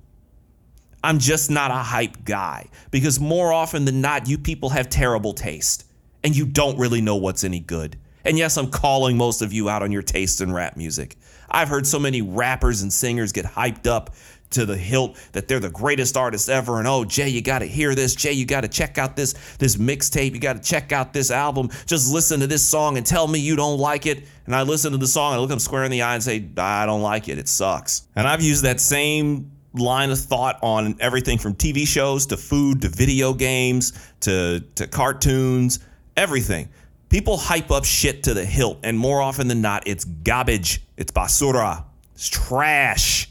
I'm 1.04 1.20
just 1.20 1.52
not 1.52 1.70
a 1.70 1.76
hype 1.76 2.24
guy 2.24 2.70
because 2.92 3.20
more 3.20 3.52
often 3.52 3.84
than 3.84 4.00
not, 4.00 4.30
you 4.30 4.38
people 4.38 4.70
have 4.70 4.90
terrible 4.90 5.34
taste 5.34 5.84
and 6.24 6.36
you 6.36 6.46
don't 6.46 6.78
really 6.78 7.02
know 7.02 7.16
what's 7.16 7.44
any 7.44 7.60
good. 7.60 7.98
And 8.26 8.38
yes, 8.38 8.58
I'm 8.58 8.70
calling 8.70 9.18
most 9.18 9.42
of 9.42 9.54
you 9.54 9.70
out 9.70 9.82
on 9.82 9.92
your 9.92 10.02
taste 10.02 10.42
in 10.42 10.52
rap 10.52 10.76
music. 10.76 11.18
I've 11.50 11.70
heard 11.70 11.88
so 11.88 12.00
many 12.00 12.22
rappers 12.22 12.82
and 12.82 12.92
singers 12.92 13.32
get 13.32 13.46
hyped 13.46 13.88
up 13.88 14.12
to 14.52 14.66
the 14.66 14.76
hilt 14.76 15.16
that 15.34 15.48
they're 15.48 15.60
the 15.60 15.70
greatest 15.70 16.18
artists 16.18 16.50
ever 16.50 16.80
and 16.80 16.88
oh 16.88 17.06
Jay 17.06 17.30
you 17.30 17.42
got 17.42 17.60
to 17.60 17.66
hear 17.66 17.94
this. 17.94 18.16
Jay 18.16 18.32
you 18.32 18.46
got 18.46 18.62
to 18.62 18.68
check 18.68 18.98
out 18.98 19.16
this 19.16 19.34
this 19.58 19.76
mixtape. 19.76 20.34
You 20.34 20.40
got 20.40 20.54
to 20.54 20.62
check 20.62 20.92
out 20.92 21.14
this 21.14 21.30
album. 21.30 21.70
Just 21.86 22.12
listen 22.12 22.40
to 22.40 22.48
this 22.48 22.64
song 22.64 22.98
and 22.98 23.06
tell 23.06 23.28
me 23.28 23.40
you 23.40 23.56
don't 23.56 23.78
like 23.78 24.06
it. 24.06 24.26
And 24.48 24.56
I 24.56 24.64
listen 24.64 24.92
to 24.92 24.98
the 24.98 25.08
song 25.08 25.34
and 25.34 25.38
I 25.38 25.42
look 25.42 25.50
them 25.50 25.60
square 25.60 25.84
in 25.84 25.92
the 25.92 26.02
eye 26.02 26.16
and 26.16 26.24
say 26.24 26.50
I 26.58 26.86
don't 26.86 27.02
like 27.02 27.30
it. 27.30 27.38
It 27.38 27.48
sucks. 27.48 28.08
And 28.16 28.28
I've 28.28 28.42
used 28.42 28.64
that 28.64 28.80
same 28.80 29.52
line 29.74 30.10
of 30.10 30.20
thought 30.20 30.58
on 30.64 30.96
everything 31.00 31.38
from 31.38 31.54
TV 31.54 31.88
shows 31.88 32.26
to 32.26 32.38
food 32.38 32.82
to 32.82 32.90
video 32.90 33.34
games 33.34 33.94
to 34.22 34.62
to 34.76 34.88
cartoons 34.88 35.80
everything 36.20 36.70
people 37.10 37.38
hype 37.38 37.72
up 37.72 37.86
shit 37.86 38.24
to 38.24 38.34
the 38.34 38.46
hilt 38.46 38.78
and 38.84 38.98
more 38.98 39.22
often 39.22 39.48
than 39.48 39.62
not 39.62 39.88
it's 39.88 40.06
garbage 40.06 40.82
it's 40.98 41.12
basura 41.12 41.84
it's 42.14 42.28
trash 42.28 43.30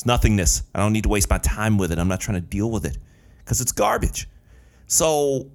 it's 0.00 0.06
nothingness. 0.06 0.62
I 0.74 0.78
don't 0.78 0.94
need 0.94 1.02
to 1.02 1.10
waste 1.10 1.28
my 1.28 1.36
time 1.36 1.76
with 1.76 1.92
it. 1.92 1.98
I'm 1.98 2.08
not 2.08 2.20
trying 2.20 2.40
to 2.40 2.46
deal 2.46 2.70
with 2.70 2.86
it 2.86 2.96
because 3.44 3.60
it's 3.60 3.72
garbage. 3.72 4.28
So, 4.86 5.50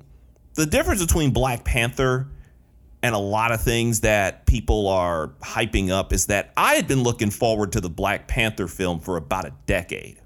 the 0.53 0.67
difference 0.67 1.03
between 1.03 1.31
Black 1.31 1.65
Panther 1.65 2.27
and 3.01 3.15
a 3.15 3.19
lot 3.19 3.51
of 3.51 3.61
things 3.61 4.01
that 4.01 4.45
people 4.45 4.87
are 4.87 5.29
hyping 5.41 5.89
up 5.89 6.13
is 6.13 6.27
that 6.27 6.53
I 6.55 6.75
had 6.75 6.87
been 6.87 7.01
looking 7.01 7.31
forward 7.31 7.71
to 7.71 7.81
the 7.81 7.89
Black 7.89 8.27
Panther 8.27 8.67
film 8.67 8.99
for 8.99 9.17
about 9.17 9.45
a 9.45 9.53
decade. 9.65 10.19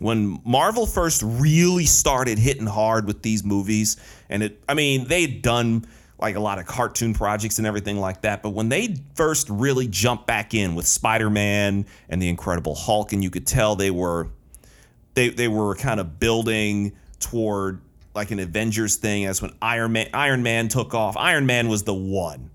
When 0.00 0.40
Marvel 0.44 0.86
first 0.86 1.22
really 1.22 1.84
started 1.84 2.38
hitting 2.38 2.66
hard 2.66 3.06
with 3.06 3.22
these 3.22 3.44
movies, 3.44 3.98
and 4.28 4.42
it, 4.42 4.62
I 4.68 4.74
mean, 4.74 5.06
they'd 5.06 5.42
done 5.42 5.86
like 6.18 6.36
a 6.36 6.40
lot 6.40 6.58
of 6.58 6.66
cartoon 6.66 7.14
projects 7.14 7.58
and 7.58 7.66
everything 7.66 7.98
like 7.98 8.22
that. 8.22 8.42
But 8.42 8.50
when 8.50 8.70
they 8.70 8.96
first 9.14 9.48
really 9.50 9.86
jumped 9.86 10.26
back 10.26 10.54
in 10.54 10.74
with 10.74 10.86
Spider-Man 10.86 11.86
and 12.08 12.22
the 12.22 12.28
Incredible 12.28 12.74
Hulk, 12.74 13.12
and 13.12 13.22
you 13.22 13.30
could 13.30 13.46
tell 13.46 13.76
they 13.76 13.90
were 13.90 14.28
they 15.14 15.28
they 15.28 15.48
were 15.48 15.74
kind 15.74 16.00
of 16.00 16.18
building 16.18 16.92
toward 17.18 17.82
like 18.14 18.30
an 18.30 18.38
Avengers 18.38 18.96
thing 18.96 19.26
as 19.26 19.40
when 19.42 19.52
Iron 19.60 19.92
Man 19.92 20.08
Iron 20.14 20.42
Man 20.42 20.68
took 20.68 20.94
off. 20.94 21.16
Iron 21.16 21.46
Man 21.46 21.68
was 21.68 21.82
the 21.82 21.94
one. 21.94 22.50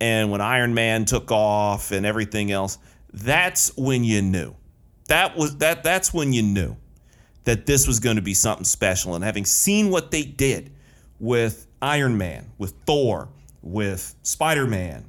And 0.00 0.30
when 0.30 0.40
Iron 0.40 0.74
Man 0.74 1.04
took 1.04 1.30
off 1.30 1.92
and 1.92 2.04
everything 2.04 2.50
else, 2.50 2.78
that's 3.12 3.76
when 3.76 4.02
you 4.02 4.22
knew. 4.22 4.54
That 5.08 5.36
was 5.36 5.56
that 5.58 5.82
that's 5.82 6.14
when 6.14 6.32
you 6.32 6.42
knew 6.42 6.76
that 7.44 7.66
this 7.66 7.86
was 7.86 8.00
going 8.00 8.16
to 8.16 8.22
be 8.22 8.34
something 8.34 8.64
special. 8.64 9.14
And 9.14 9.22
having 9.22 9.44
seen 9.44 9.90
what 9.90 10.10
they 10.10 10.22
did 10.22 10.72
with 11.20 11.66
Iron 11.82 12.16
Man, 12.16 12.50
with 12.58 12.72
Thor, 12.86 13.28
with 13.62 14.14
Spider 14.22 14.66
Man, 14.66 15.04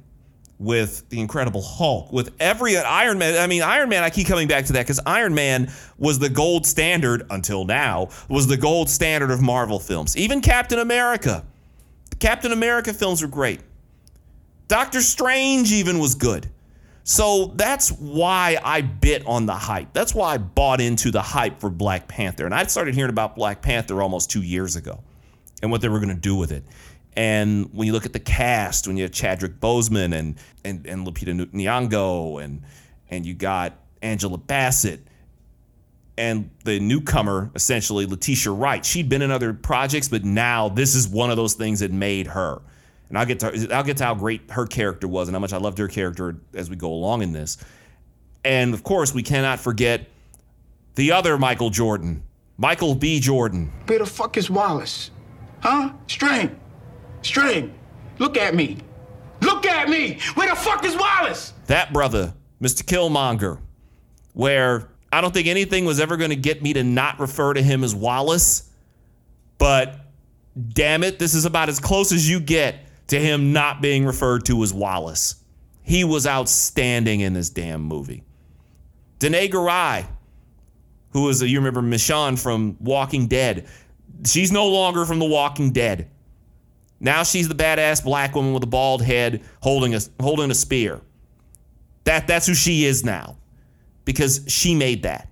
with 0.58 1.08
the 1.10 1.20
Incredible 1.20 1.62
Hulk, 1.62 2.12
with 2.12 2.34
every 2.40 2.76
Iron 2.76 3.18
Man. 3.18 3.38
I 3.38 3.46
mean, 3.46 3.62
Iron 3.62 3.88
Man, 3.88 4.02
I 4.02 4.10
keep 4.10 4.26
coming 4.26 4.48
back 4.48 4.66
to 4.66 4.72
that 4.74 4.82
because 4.82 5.00
Iron 5.04 5.34
Man 5.34 5.70
was 5.98 6.18
the 6.18 6.28
gold 6.28 6.66
standard 6.66 7.26
until 7.30 7.64
now, 7.64 8.08
was 8.28 8.46
the 8.46 8.56
gold 8.56 8.88
standard 8.88 9.30
of 9.30 9.42
Marvel 9.42 9.78
films. 9.78 10.16
Even 10.16 10.40
Captain 10.40 10.78
America. 10.78 11.44
The 12.10 12.16
Captain 12.16 12.52
America 12.52 12.94
films 12.94 13.22
were 13.22 13.28
great. 13.28 13.60
Doctor 14.68 15.00
Strange 15.00 15.72
even 15.72 15.98
was 15.98 16.14
good. 16.14 16.48
So 17.08 17.52
that's 17.54 17.90
why 17.90 18.58
I 18.64 18.80
bit 18.80 19.24
on 19.26 19.46
the 19.46 19.54
hype. 19.54 19.92
That's 19.92 20.12
why 20.12 20.34
I 20.34 20.38
bought 20.38 20.80
into 20.80 21.12
the 21.12 21.22
hype 21.22 21.60
for 21.60 21.70
Black 21.70 22.08
Panther. 22.08 22.46
And 22.46 22.52
I 22.52 22.64
started 22.64 22.96
hearing 22.96 23.10
about 23.10 23.36
Black 23.36 23.62
Panther 23.62 24.02
almost 24.02 24.28
two 24.28 24.42
years 24.42 24.74
ago 24.74 25.04
and 25.62 25.70
what 25.70 25.82
they 25.82 25.88
were 25.88 26.00
going 26.00 26.12
to 26.12 26.20
do 26.20 26.34
with 26.34 26.50
it. 26.50 26.64
And 27.16 27.72
when 27.72 27.86
you 27.86 27.92
look 27.92 28.06
at 28.06 28.12
the 28.12 28.18
cast, 28.18 28.88
when 28.88 28.96
you 28.96 29.04
have 29.04 29.12
Chadwick 29.12 29.60
Boseman 29.60 30.18
and 30.18 30.34
and 30.64 30.84
and 30.84 31.06
Lupita 31.06 31.48
Nyong'o 31.52 32.42
and 32.42 32.62
and 33.08 33.24
you 33.24 33.34
got 33.34 33.74
Angela 34.02 34.36
Bassett 34.36 35.06
and 36.18 36.50
the 36.64 36.80
newcomer 36.80 37.52
essentially 37.54 38.04
Letitia 38.06 38.50
Wright. 38.50 38.84
She'd 38.84 39.08
been 39.08 39.22
in 39.22 39.30
other 39.30 39.54
projects, 39.54 40.08
but 40.08 40.24
now 40.24 40.70
this 40.70 40.96
is 40.96 41.06
one 41.06 41.30
of 41.30 41.36
those 41.36 41.54
things 41.54 41.78
that 41.78 41.92
made 41.92 42.26
her. 42.26 42.62
And 43.08 43.18
I'll 43.18 43.26
get 43.26 43.40
to 43.40 43.68
I'll 43.72 43.84
get 43.84 43.98
to 43.98 44.04
how 44.04 44.14
great 44.14 44.50
her 44.50 44.66
character 44.66 45.06
was 45.06 45.28
and 45.28 45.34
how 45.34 45.40
much 45.40 45.52
I 45.52 45.58
loved 45.58 45.78
her 45.78 45.88
character 45.88 46.36
as 46.54 46.68
we 46.68 46.76
go 46.76 46.92
along 46.92 47.22
in 47.22 47.32
this. 47.32 47.58
And 48.44 48.74
of 48.74 48.82
course, 48.82 49.14
we 49.14 49.22
cannot 49.22 49.60
forget 49.60 50.08
the 50.96 51.12
other 51.12 51.38
Michael 51.38 51.70
Jordan, 51.70 52.22
Michael 52.56 52.94
B. 52.94 53.20
Jordan. 53.20 53.72
Where 53.86 53.98
the 53.98 54.06
fuck 54.06 54.36
is 54.36 54.50
Wallace? 54.50 55.10
Huh? 55.60 55.92
String. 56.06 56.58
String. 57.22 57.74
Look 58.18 58.36
at 58.36 58.54
me. 58.54 58.78
Look 59.40 59.66
at 59.66 59.88
me. 59.88 60.18
Where 60.34 60.48
the 60.48 60.56
fuck 60.56 60.84
is 60.84 60.96
Wallace? 60.96 61.52
That 61.66 61.92
brother, 61.92 62.34
Mr. 62.60 62.82
Killmonger, 62.82 63.58
where 64.32 64.88
I 65.12 65.20
don't 65.20 65.34
think 65.34 65.46
anything 65.46 65.84
was 65.84 66.00
ever 66.00 66.16
going 66.16 66.30
to 66.30 66.36
get 66.36 66.62
me 66.62 66.72
to 66.72 66.82
not 66.82 67.20
refer 67.20 67.54
to 67.54 67.62
him 67.62 67.84
as 67.84 67.94
Wallace, 67.94 68.70
but 69.58 70.00
damn 70.72 71.02
it, 71.02 71.18
this 71.18 71.34
is 71.34 71.44
about 71.44 71.68
as 71.68 71.78
close 71.78 72.12
as 72.12 72.28
you 72.28 72.40
get 72.40 72.85
to 73.08 73.18
him 73.18 73.52
not 73.52 73.80
being 73.80 74.04
referred 74.04 74.44
to 74.46 74.62
as 74.62 74.72
Wallace. 74.72 75.36
He 75.82 76.04
was 76.04 76.26
outstanding 76.26 77.20
in 77.20 77.32
this 77.32 77.50
damn 77.50 77.82
movie. 77.82 78.24
Danai 79.20 79.50
Gurira, 79.50 80.06
who 81.10 81.22
was, 81.22 81.40
a, 81.42 81.48
you 81.48 81.58
remember 81.58 81.80
Michonne 81.82 82.38
from 82.38 82.76
Walking 82.80 83.28
Dead, 83.28 83.66
she's 84.24 84.50
no 84.50 84.66
longer 84.66 85.04
from 85.04 85.18
The 85.18 85.26
Walking 85.26 85.70
Dead. 85.70 86.10
Now 86.98 87.22
she's 87.22 87.48
the 87.48 87.54
badass 87.54 88.02
black 88.02 88.34
woman 88.34 88.52
with 88.52 88.62
a 88.62 88.66
bald 88.66 89.02
head 89.02 89.42
holding 89.60 89.94
a 89.94 90.00
holding 90.18 90.50
a 90.50 90.54
spear. 90.54 91.00
That 92.04 92.26
that's 92.26 92.46
who 92.46 92.54
she 92.54 92.84
is 92.84 93.04
now. 93.04 93.36
Because 94.04 94.44
she 94.48 94.74
made 94.74 95.02
that. 95.02 95.28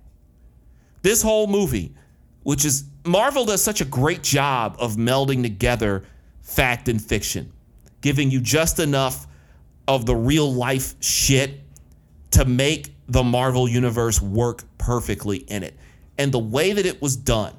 This 1.01 1.21
whole 1.21 1.47
movie, 1.47 1.95
which 2.43 2.65
is 2.65 2.83
Marvel 3.05 3.45
does 3.45 3.63
such 3.63 3.81
a 3.81 3.85
great 3.85 4.21
job 4.21 4.75
of 4.79 4.95
melding 4.95 5.41
together 5.41 6.03
fact 6.41 6.89
and 6.89 7.01
fiction, 7.01 7.51
giving 8.05 8.29
you 8.29 8.39
just 8.39 8.77
enough 8.77 9.25
of 9.87 10.05
the 10.05 10.15
real 10.15 10.53
life 10.53 10.93
shit 11.01 11.61
to 12.29 12.45
make 12.45 12.93
the 13.07 13.23
Marvel 13.23 13.67
universe 13.67 14.21
work 14.21 14.61
perfectly 14.77 15.37
in 15.37 15.63
it. 15.63 15.75
And 16.19 16.31
the 16.31 16.37
way 16.37 16.71
that 16.71 16.85
it 16.85 17.01
was 17.01 17.15
done 17.15 17.55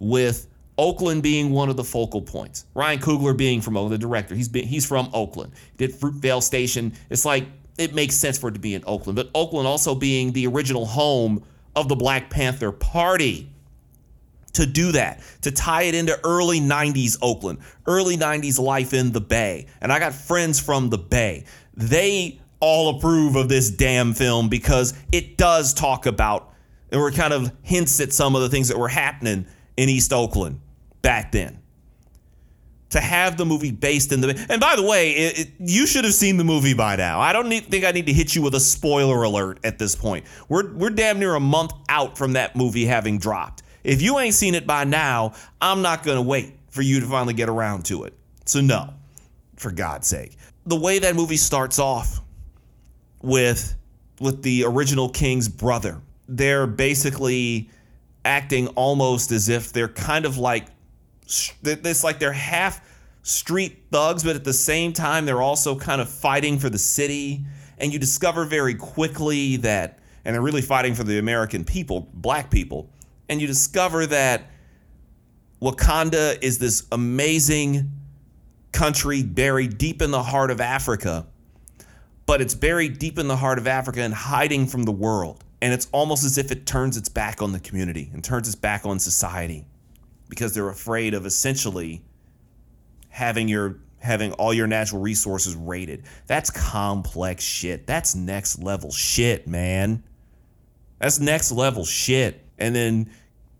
with 0.00 0.46
Oakland 0.78 1.22
being 1.22 1.50
one 1.50 1.68
of 1.68 1.76
the 1.76 1.84
focal 1.84 2.22
points. 2.22 2.64
Ryan 2.72 3.00
Coogler 3.00 3.36
being 3.36 3.60
from 3.60 3.76
Oakland, 3.76 3.92
the 3.92 3.98
director, 3.98 4.34
he's 4.34 4.48
been, 4.48 4.66
he's 4.66 4.86
from 4.86 5.10
Oakland. 5.12 5.52
Did 5.76 5.92
Fruitvale 5.92 6.42
Station. 6.42 6.94
It's 7.10 7.26
like 7.26 7.46
it 7.76 7.94
makes 7.94 8.14
sense 8.14 8.38
for 8.38 8.48
it 8.48 8.52
to 8.52 8.58
be 8.58 8.72
in 8.72 8.82
Oakland, 8.86 9.16
but 9.16 9.28
Oakland 9.34 9.68
also 9.68 9.94
being 9.94 10.32
the 10.32 10.46
original 10.46 10.86
home 10.86 11.44
of 11.74 11.88
the 11.88 11.96
Black 11.96 12.30
Panther 12.30 12.72
Party. 12.72 13.52
To 14.56 14.64
do 14.64 14.92
that, 14.92 15.22
to 15.42 15.50
tie 15.50 15.82
it 15.82 15.94
into 15.94 16.18
early 16.24 16.60
90s 16.60 17.18
Oakland, 17.20 17.58
early 17.86 18.16
90s 18.16 18.58
life 18.58 18.94
in 18.94 19.12
the 19.12 19.20
Bay. 19.20 19.66
And 19.82 19.92
I 19.92 19.98
got 19.98 20.14
friends 20.14 20.58
from 20.58 20.88
the 20.88 20.96
Bay. 20.96 21.44
They 21.74 22.40
all 22.58 22.96
approve 22.96 23.36
of 23.36 23.50
this 23.50 23.70
damn 23.70 24.14
film 24.14 24.48
because 24.48 24.94
it 25.12 25.36
does 25.36 25.74
talk 25.74 26.06
about, 26.06 26.54
and 26.90 26.98
we're 26.98 27.12
kind 27.12 27.34
of 27.34 27.52
hints 27.60 28.00
at 28.00 28.14
some 28.14 28.34
of 28.34 28.40
the 28.40 28.48
things 28.48 28.68
that 28.68 28.78
were 28.78 28.88
happening 28.88 29.46
in 29.76 29.88
East 29.90 30.12
Oakland 30.12 30.60
back 31.02 31.32
then. 31.32 31.60
To 32.90 33.00
have 33.00 33.36
the 33.36 33.44
movie 33.44 33.72
based 33.72 34.10
in 34.12 34.22
the 34.22 34.46
and 34.48 34.58
by 34.58 34.76
the 34.76 34.82
way, 34.82 35.10
it, 35.10 35.38
it, 35.40 35.48
you 35.58 35.86
should 35.86 36.04
have 36.04 36.14
seen 36.14 36.36
the 36.36 36.44
movie 36.44 36.72
by 36.72 36.96
now. 36.96 37.20
I 37.20 37.32
don't 37.32 37.48
need, 37.48 37.66
think 37.66 37.84
I 37.84 37.90
need 37.90 38.06
to 38.06 38.12
hit 38.12 38.34
you 38.34 38.42
with 38.42 38.54
a 38.54 38.60
spoiler 38.60 39.22
alert 39.22 39.58
at 39.64 39.78
this 39.78 39.94
point. 39.96 40.24
We're 40.48 40.72
we're 40.72 40.90
damn 40.90 41.18
near 41.18 41.34
a 41.34 41.40
month 41.40 41.72
out 41.88 42.16
from 42.16 42.34
that 42.34 42.54
movie 42.54 42.86
having 42.86 43.18
dropped. 43.18 43.64
If 43.86 44.02
you 44.02 44.18
ain't 44.18 44.34
seen 44.34 44.56
it 44.56 44.66
by 44.66 44.82
now, 44.82 45.34
I'm 45.60 45.80
not 45.80 46.02
gonna 46.02 46.20
wait 46.20 46.52
for 46.70 46.82
you 46.82 46.98
to 46.98 47.06
finally 47.06 47.34
get 47.34 47.48
around 47.48 47.84
to 47.86 48.02
it. 48.02 48.14
So 48.44 48.60
no, 48.60 48.92
for 49.54 49.70
God's 49.70 50.08
sake, 50.08 50.36
the 50.66 50.74
way 50.74 50.98
that 50.98 51.14
movie 51.14 51.36
starts 51.36 51.78
off 51.78 52.20
with 53.22 53.76
with 54.20 54.42
the 54.42 54.64
original 54.64 55.08
king's 55.08 55.48
brother. 55.48 56.00
They're 56.28 56.66
basically 56.66 57.70
acting 58.24 58.66
almost 58.68 59.30
as 59.30 59.48
if 59.48 59.72
they're 59.72 59.86
kind 59.86 60.24
of 60.24 60.36
like 60.36 60.66
it's 61.62 62.02
like 62.02 62.18
they're 62.18 62.32
half 62.32 62.80
street 63.22 63.84
thugs, 63.92 64.24
but 64.24 64.34
at 64.34 64.42
the 64.42 64.52
same 64.52 64.92
time 64.92 65.26
they're 65.26 65.42
also 65.42 65.76
kind 65.78 66.00
of 66.00 66.08
fighting 66.08 66.58
for 66.58 66.68
the 66.68 66.78
city. 66.78 67.44
And 67.78 67.92
you 67.92 68.00
discover 68.00 68.46
very 68.46 68.74
quickly 68.74 69.58
that, 69.58 70.00
and 70.24 70.34
they're 70.34 70.42
really 70.42 70.62
fighting 70.62 70.94
for 70.96 71.04
the 71.04 71.18
American 71.18 71.64
people, 71.64 72.08
black 72.14 72.50
people. 72.50 72.90
And 73.28 73.40
you 73.40 73.46
discover 73.46 74.06
that 74.06 74.50
Wakanda 75.60 76.42
is 76.42 76.58
this 76.58 76.86
amazing 76.92 77.90
country 78.72 79.22
buried 79.22 79.78
deep 79.78 80.02
in 80.02 80.10
the 80.10 80.22
heart 80.22 80.50
of 80.50 80.60
Africa, 80.60 81.26
but 82.26 82.40
it's 82.40 82.54
buried 82.54 82.98
deep 82.98 83.18
in 83.18 83.26
the 83.26 83.36
heart 83.36 83.58
of 83.58 83.66
Africa 83.66 84.02
and 84.02 84.12
hiding 84.12 84.66
from 84.66 84.82
the 84.84 84.92
world. 84.92 85.42
And 85.62 85.72
it's 85.72 85.88
almost 85.92 86.24
as 86.24 86.36
if 86.36 86.52
it 86.52 86.66
turns 86.66 86.96
its 86.96 87.08
back 87.08 87.40
on 87.40 87.52
the 87.52 87.60
community 87.60 88.10
and 88.12 88.22
turns 88.22 88.46
its 88.46 88.54
back 88.54 88.84
on 88.84 88.98
society 88.98 89.66
because 90.28 90.54
they're 90.54 90.68
afraid 90.68 91.14
of 91.14 91.24
essentially 91.24 92.04
having 93.08 93.48
your 93.48 93.78
having 93.98 94.32
all 94.34 94.52
your 94.52 94.66
natural 94.66 95.00
resources 95.00 95.56
raided. 95.56 96.04
That's 96.26 96.50
complex 96.50 97.42
shit. 97.42 97.86
That's 97.86 98.14
next 98.14 98.62
level 98.62 98.92
shit, 98.92 99.48
man. 99.48 100.04
That's 100.98 101.18
next 101.18 101.50
level 101.50 101.84
shit. 101.84 102.45
And 102.58 102.74
then 102.74 103.10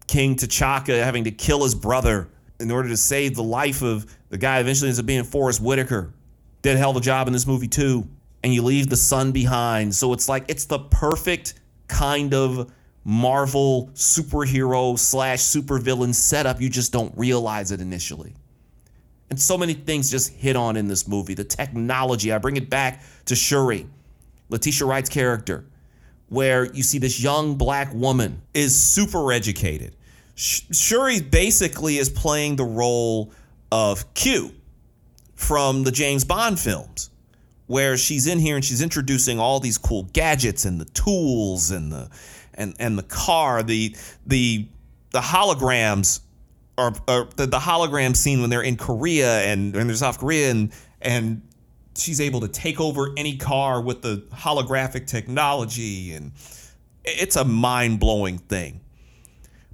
King 0.07 0.37
T'Chaka 0.37 1.03
having 1.03 1.25
to 1.25 1.31
kill 1.31 1.63
his 1.63 1.75
brother 1.75 2.29
in 2.59 2.71
order 2.71 2.89
to 2.89 2.97
save 2.97 3.35
the 3.35 3.43
life 3.43 3.83
of 3.83 4.07
the 4.29 4.39
guy 4.39 4.61
eventually 4.61 4.89
ends 4.89 4.99
up 4.99 5.07
being 5.07 5.25
Forest 5.25 5.61
Whitaker. 5.61 6.13
Did 6.63 6.77
a 6.77 6.79
hell 6.79 6.91
of 6.91 6.97
a 6.97 7.01
job 7.01 7.27
in 7.27 7.33
this 7.33 7.47
movie 7.47 7.69
too. 7.69 8.09
And 8.43 8.55
you 8.55 8.63
leave 8.63 8.89
the 8.89 8.97
son 8.97 9.33
behind. 9.33 9.95
So 9.95 10.13
it's 10.13 10.29
like 10.29 10.45
it's 10.49 10.67
the 10.67 10.79
perfect 10.79 11.55
kind 11.89 12.35
of 12.35 12.73
Marvel 13.05 13.91
superhero 13.95 14.99
slash 14.99 15.41
supervillain 15.41 16.15
setup. 16.15 16.61
You 16.61 16.69
just 16.69 16.93
don't 16.93 17.17
realize 17.17 17.71
it 17.71 17.81
initially. 17.81 18.35
And 19.31 19.41
so 19.41 19.59
many 19.59 19.75
things 19.75 20.11
just 20.11 20.33
hit 20.33 20.57
on 20.57 20.77
in 20.77 20.87
this 20.89 21.09
movie. 21.09 21.35
The 21.35 21.45
technology, 21.45 22.33
I 22.33 22.39
bring 22.39 22.57
it 22.57 22.71
back 22.71 23.03
to 23.27 23.35
Shuri, 23.35 23.87
Letitia 24.49 24.87
Wright's 24.87 25.09
character, 25.09 25.65
where 26.29 26.65
you 26.73 26.83
see 26.83 26.99
this 26.99 27.23
young 27.23 27.57
black 27.57 27.93
woman 27.95 28.43
is 28.55 28.79
super 28.79 29.33
educated. 29.33 29.95
Shuri 30.35 31.21
basically 31.21 31.99
is 31.99 32.11
playing 32.11 32.57
the 32.57 32.65
role 32.65 33.33
of 33.73 34.13
Q 34.15 34.53
from 35.35 35.85
the 35.85 35.93
James 35.93 36.25
Bond 36.25 36.59
films, 36.59 37.11
where 37.67 37.97
she's 37.97 38.27
in 38.27 38.39
here 38.39 38.57
and 38.57 38.65
she's 38.65 38.83
introducing 38.83 39.39
all 39.39 39.61
these 39.61 39.79
cool 39.79 40.05
gadgets 40.13 40.65
and 40.65 40.81
the 40.81 40.85
tools 40.87 41.71
and 41.71 41.91
the 41.91 42.11
and 42.55 42.75
and 42.79 42.99
the 42.99 43.03
car, 43.03 43.63
the 43.63 43.97
the 44.27 44.67
the 45.13 45.21
holograms 45.21 46.21
or, 46.79 46.93
or 47.09 47.29
the, 47.37 47.47
the 47.47 47.59
hologram 47.59 48.15
scene 48.15 48.41
when 48.41 48.51
they're 48.51 48.63
in 48.63 48.77
Korea 48.77 49.41
and 49.43 49.75
when 49.75 49.87
they're 49.87 49.97
South 49.97 50.19
Korea 50.19 50.51
and 50.51 50.73
and 51.01 51.43
she's 51.97 52.21
able 52.21 52.41
to 52.41 52.49
take 52.49 52.81
over 52.81 53.13
any 53.17 53.37
car 53.37 53.81
with 53.81 54.03
the 54.03 54.25
holographic 54.33 55.07
technology 55.07 56.13
and 56.13 56.33
it's 57.05 57.37
a 57.37 57.45
mind-blowing 57.45 58.39
thing. 58.39 58.81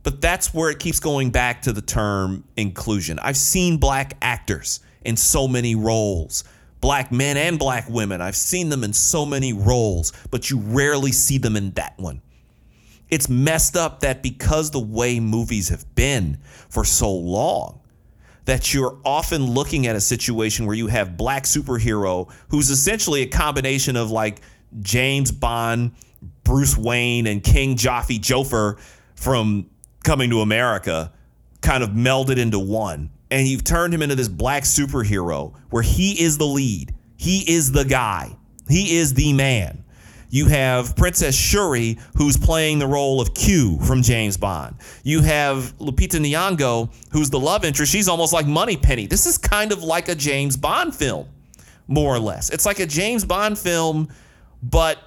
But 0.03 0.21
that's 0.21 0.53
where 0.53 0.71
it 0.71 0.79
keeps 0.79 1.01
going 1.01 1.31
back 1.31 1.63
to 1.63 1.73
the 1.73 1.81
term 1.81 2.45
inclusion. 2.57 3.19
I've 3.21 3.37
seen 3.37 3.79
black 3.79 4.17
actors 4.21 4.81
in 5.05 5.17
so 5.17 5.47
many 5.49 5.75
roles, 5.75 6.45
black 6.81 7.13
men 7.13 7.37
and 7.37 7.59
black 7.59 7.89
women. 7.89 8.21
I've 8.21 8.37
seen 8.37 8.69
them 8.69 8.85
in 8.85 8.93
so 8.93 9.25
many 9.25 9.53
roles, 9.53 10.13
but 10.31 10.51
you 10.51 10.59
rarely 10.59 11.13
see 11.13 11.39
them 11.39 11.57
in 11.57 11.71
that 11.73 11.95
one 11.99 12.21
it's 13.13 13.29
messed 13.29 13.77
up 13.77 14.01
that 14.01 14.23
because 14.23 14.71
the 14.71 14.81
way 14.81 15.21
movies 15.21 15.69
have 15.69 15.95
been 15.95 16.39
for 16.71 16.83
so 16.83 17.13
long, 17.13 17.79
that 18.45 18.75
you're 18.75 18.99
often 19.05 19.47
looking 19.47 19.87
at 19.87 19.97
a 19.97 20.01
situation 20.01 20.67
where 20.67 20.75
you 20.75 20.89
have 20.89 21.17
black 21.17 21.45
superhero 21.45 22.31
who's 22.49 22.71
essentially 22.71 23.23
a 23.23 23.27
combination 23.27 23.97
of 23.97 24.11
like 24.11 24.41
James 24.81 25.31
Bond, 25.31 25.93
Bruce 26.45 26.77
Wayne, 26.77 27.27
and 27.27 27.43
King 27.43 27.77
Jaffe 27.77 28.19
Joffer 28.19 28.79
from 29.15 29.69
Coming 30.05 30.31
to 30.31 30.41
America, 30.41 31.13
kind 31.61 31.85
of 31.85 31.91
melded 31.91 32.37
into 32.37 32.59
one. 32.59 33.11
And 33.31 33.47
you've 33.47 33.65
turned 33.65 33.95
him 33.95 34.03
into 34.03 34.17
this 34.17 34.29
black 34.29 34.65
superhero 34.65 35.55
where 35.71 35.83
he 35.83 36.21
is 36.21 36.39
the 36.39 36.47
lead. 36.47 36.93
He 37.17 37.45
is 37.49 37.71
the 37.71 37.85
guy. 37.85 38.37
He 38.69 38.97
is 38.97 39.15
the 39.15 39.33
man. 39.33 39.82
You 40.33 40.47
have 40.47 40.97
Princess 40.97 41.35
Shuri, 41.35 41.99
who's 42.17 42.39
playing 42.39 42.79
the 42.79 42.87
role 42.87 43.21
of 43.21 43.35
Q 43.35 43.79
from 43.81 44.01
James 44.01 44.39
Bond. 44.39 44.77
You 45.05 45.21
have 45.21 45.77
Lupita 45.77 46.19
Nyong'o, 46.19 46.91
who's 47.11 47.29
the 47.29 47.39
love 47.39 47.67
interest. 47.67 47.93
She's 47.93 48.09
almost 48.09 48.33
like 48.33 48.47
Moneypenny. 48.47 49.05
This 49.05 49.27
is 49.27 49.37
kind 49.37 49.73
of 49.73 49.83
like 49.83 50.09
a 50.09 50.15
James 50.15 50.57
Bond 50.57 50.95
film, 50.95 51.29
more 51.87 52.15
or 52.15 52.19
less. 52.19 52.49
It's 52.49 52.65
like 52.65 52.81
a 52.81 52.87
James 52.87 53.27
Bond 53.27 53.59
film, 53.59 54.09
but 54.63 54.99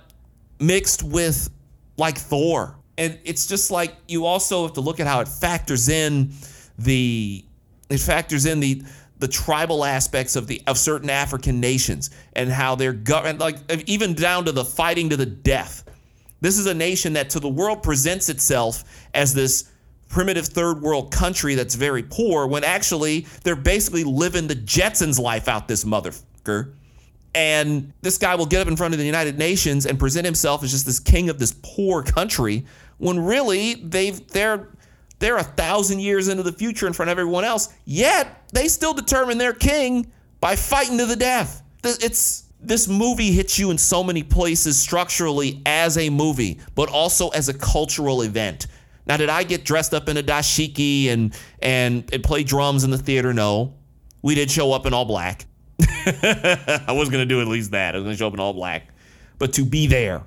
mixed 0.60 1.02
with 1.02 1.50
like 1.98 2.20
Thor. 2.20 2.78
And 3.00 3.18
it's 3.24 3.48
just 3.48 3.72
like 3.72 3.96
you 4.08 4.28
also 4.28 4.62
have 4.62 4.74
to 4.74 4.82
look 4.82 5.00
at 5.00 5.08
how 5.08 5.22
it 5.22 5.28
factors 5.28 5.90
in 5.90 6.34
the 6.78 7.44
it 7.90 8.00
factors 8.00 8.46
in 8.46 8.60
the 8.60 8.84
the 9.20 9.28
tribal 9.28 9.86
aspects 9.86 10.36
of 10.36 10.48
the 10.48 10.62
of 10.68 10.78
certain 10.78 11.10
African 11.10 11.60
nations 11.60 12.10
and 12.34 12.50
how 12.50 12.76
they're 12.76 13.00
like 13.40 13.58
even 13.88 14.14
down 14.14 14.46
to 14.46 14.52
the 14.52 14.66
fighting 14.66 15.10
to 15.10 15.18
the 15.18 15.26
death. 15.26 15.84
This 16.42 16.58
is 16.58 16.66
a 16.66 16.74
nation 16.74 17.14
that 17.14 17.30
to 17.32 17.40
the 17.40 17.50
world 17.50 17.82
presents 17.82 18.30
itself 18.30 18.84
as 19.14 19.34
this 19.34 19.72
primitive 20.10 20.46
third 20.46 20.82
world 20.82 21.12
country 21.12 21.56
that's 21.56 21.76
very 21.76 22.04
poor 22.04 22.46
when 22.48 22.64
actually 22.64 23.26
they're 23.44 23.56
basically 23.56 24.04
living 24.04 24.48
the 24.48 24.56
Jetsons 24.56 25.20
life 25.20 25.48
out 25.48 25.68
this 25.68 25.84
motherfucker. 25.84 26.74
And 27.34 27.92
this 28.02 28.18
guy 28.18 28.36
will 28.36 28.46
get 28.46 28.62
up 28.62 28.68
in 28.68 28.78
front 28.78 28.94
of 28.94 29.00
the 29.00 29.06
United 29.06 29.38
Nations 29.38 29.86
and 29.86 30.00
present 30.00 30.26
himself 30.26 30.64
as 30.64 30.72
just 30.72 30.86
this 30.86 31.00
king 31.00 31.30
of 31.30 31.38
this 31.38 31.54
poor 31.64 32.02
country 32.02 32.66
when 32.98 33.20
really 33.20 33.74
they've 33.76 34.26
they're 34.30 34.70
they're 35.20 35.38
a 35.38 35.44
thousand 35.44 36.00
years 36.00 36.28
into 36.28 36.44
the 36.44 36.52
future 36.52 36.88
in 36.88 36.94
front 36.94 37.10
of 37.10 37.18
everyone 37.18 37.44
else, 37.44 37.70
yet 37.86 38.44
they 38.54 38.68
still 38.68 38.94
determine 38.94 39.38
their 39.38 39.54
king 39.54 40.12
by 40.40 40.56
fighting 40.56 40.98
to 40.98 41.06
the 41.06 41.16
death. 41.16 41.64
It's 41.84 42.46
this 42.62 42.88
movie 42.88 43.32
hits 43.32 43.60
you 43.60 43.72
in 43.72 43.78
so 43.78 44.04
many 44.04 44.24
places 44.24 44.80
structurally 44.80 45.62
as 45.66 45.98
a 45.98 46.10
movie, 46.10 46.60
but 46.74 46.90
also 46.90 47.30
as 47.30 47.48
a 47.48 47.54
cultural 47.54 48.24
event. 48.24 48.68
Now, 49.08 49.18
did 49.18 49.30
I 49.30 49.44
get 49.44 49.64
dressed 49.64 49.94
up 49.94 50.10
in 50.10 50.18
a 50.18 50.24
dashiki 50.24 51.10
and 51.10 51.38
and, 51.60 52.12
and 52.12 52.24
play 52.24 52.44
drums 52.44 52.84
in 52.84 52.92
the 52.92 52.98
theater? 52.98 53.34
No. 53.34 53.76
We 54.22 54.34
did 54.34 54.50
show 54.50 54.74
up 54.74 54.88
in 54.88 54.94
all 54.94 55.06
black. 55.06 55.46
I 55.80 56.86
was 56.90 57.10
gonna 57.10 57.26
do 57.26 57.42
at 57.42 57.48
least 57.48 57.72
that. 57.72 57.94
I 57.94 58.00
was 58.00 58.06
gonna 58.06 58.18
show 58.18 58.28
up 58.28 58.34
in 58.34 58.40
all 58.40 58.54
black. 58.54 58.90
But 59.38 59.54
to 59.54 59.66
be 59.66 59.86
there, 59.86 60.24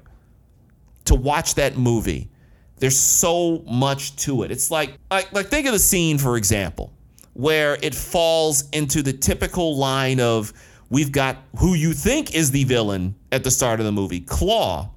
to 1.07 1.15
watch 1.15 1.57
that 1.57 1.77
movie, 1.77 2.31
there's 2.79 2.99
so 2.99 3.63
much 3.67 4.17
to 4.17 4.43
it. 4.43 4.51
It's 4.51 4.71
like, 4.71 4.99
like, 5.11 5.33
like 5.33 5.47
think 5.47 5.67
of 5.67 5.73
the 5.73 5.79
scene, 5.79 6.19
for 6.19 6.37
example, 6.37 6.93
where 7.35 7.79
it 7.83 7.95
falls 7.95 8.69
into 8.71 9.03
the 9.03 9.13
typical 9.13 9.77
line 9.77 10.21
of 10.21 10.53
we've 10.91 11.13
got 11.13 11.37
who 11.59 11.75
you 11.75 11.93
think 11.93 12.35
is 12.35 12.51
the 12.51 12.65
villain 12.65 13.15
at 13.33 13.45
the 13.45 13.51
start 13.51 13.81
of 13.81 13.87
the 13.87 13.93
movie, 13.93 14.21
Klaue, 14.21 14.89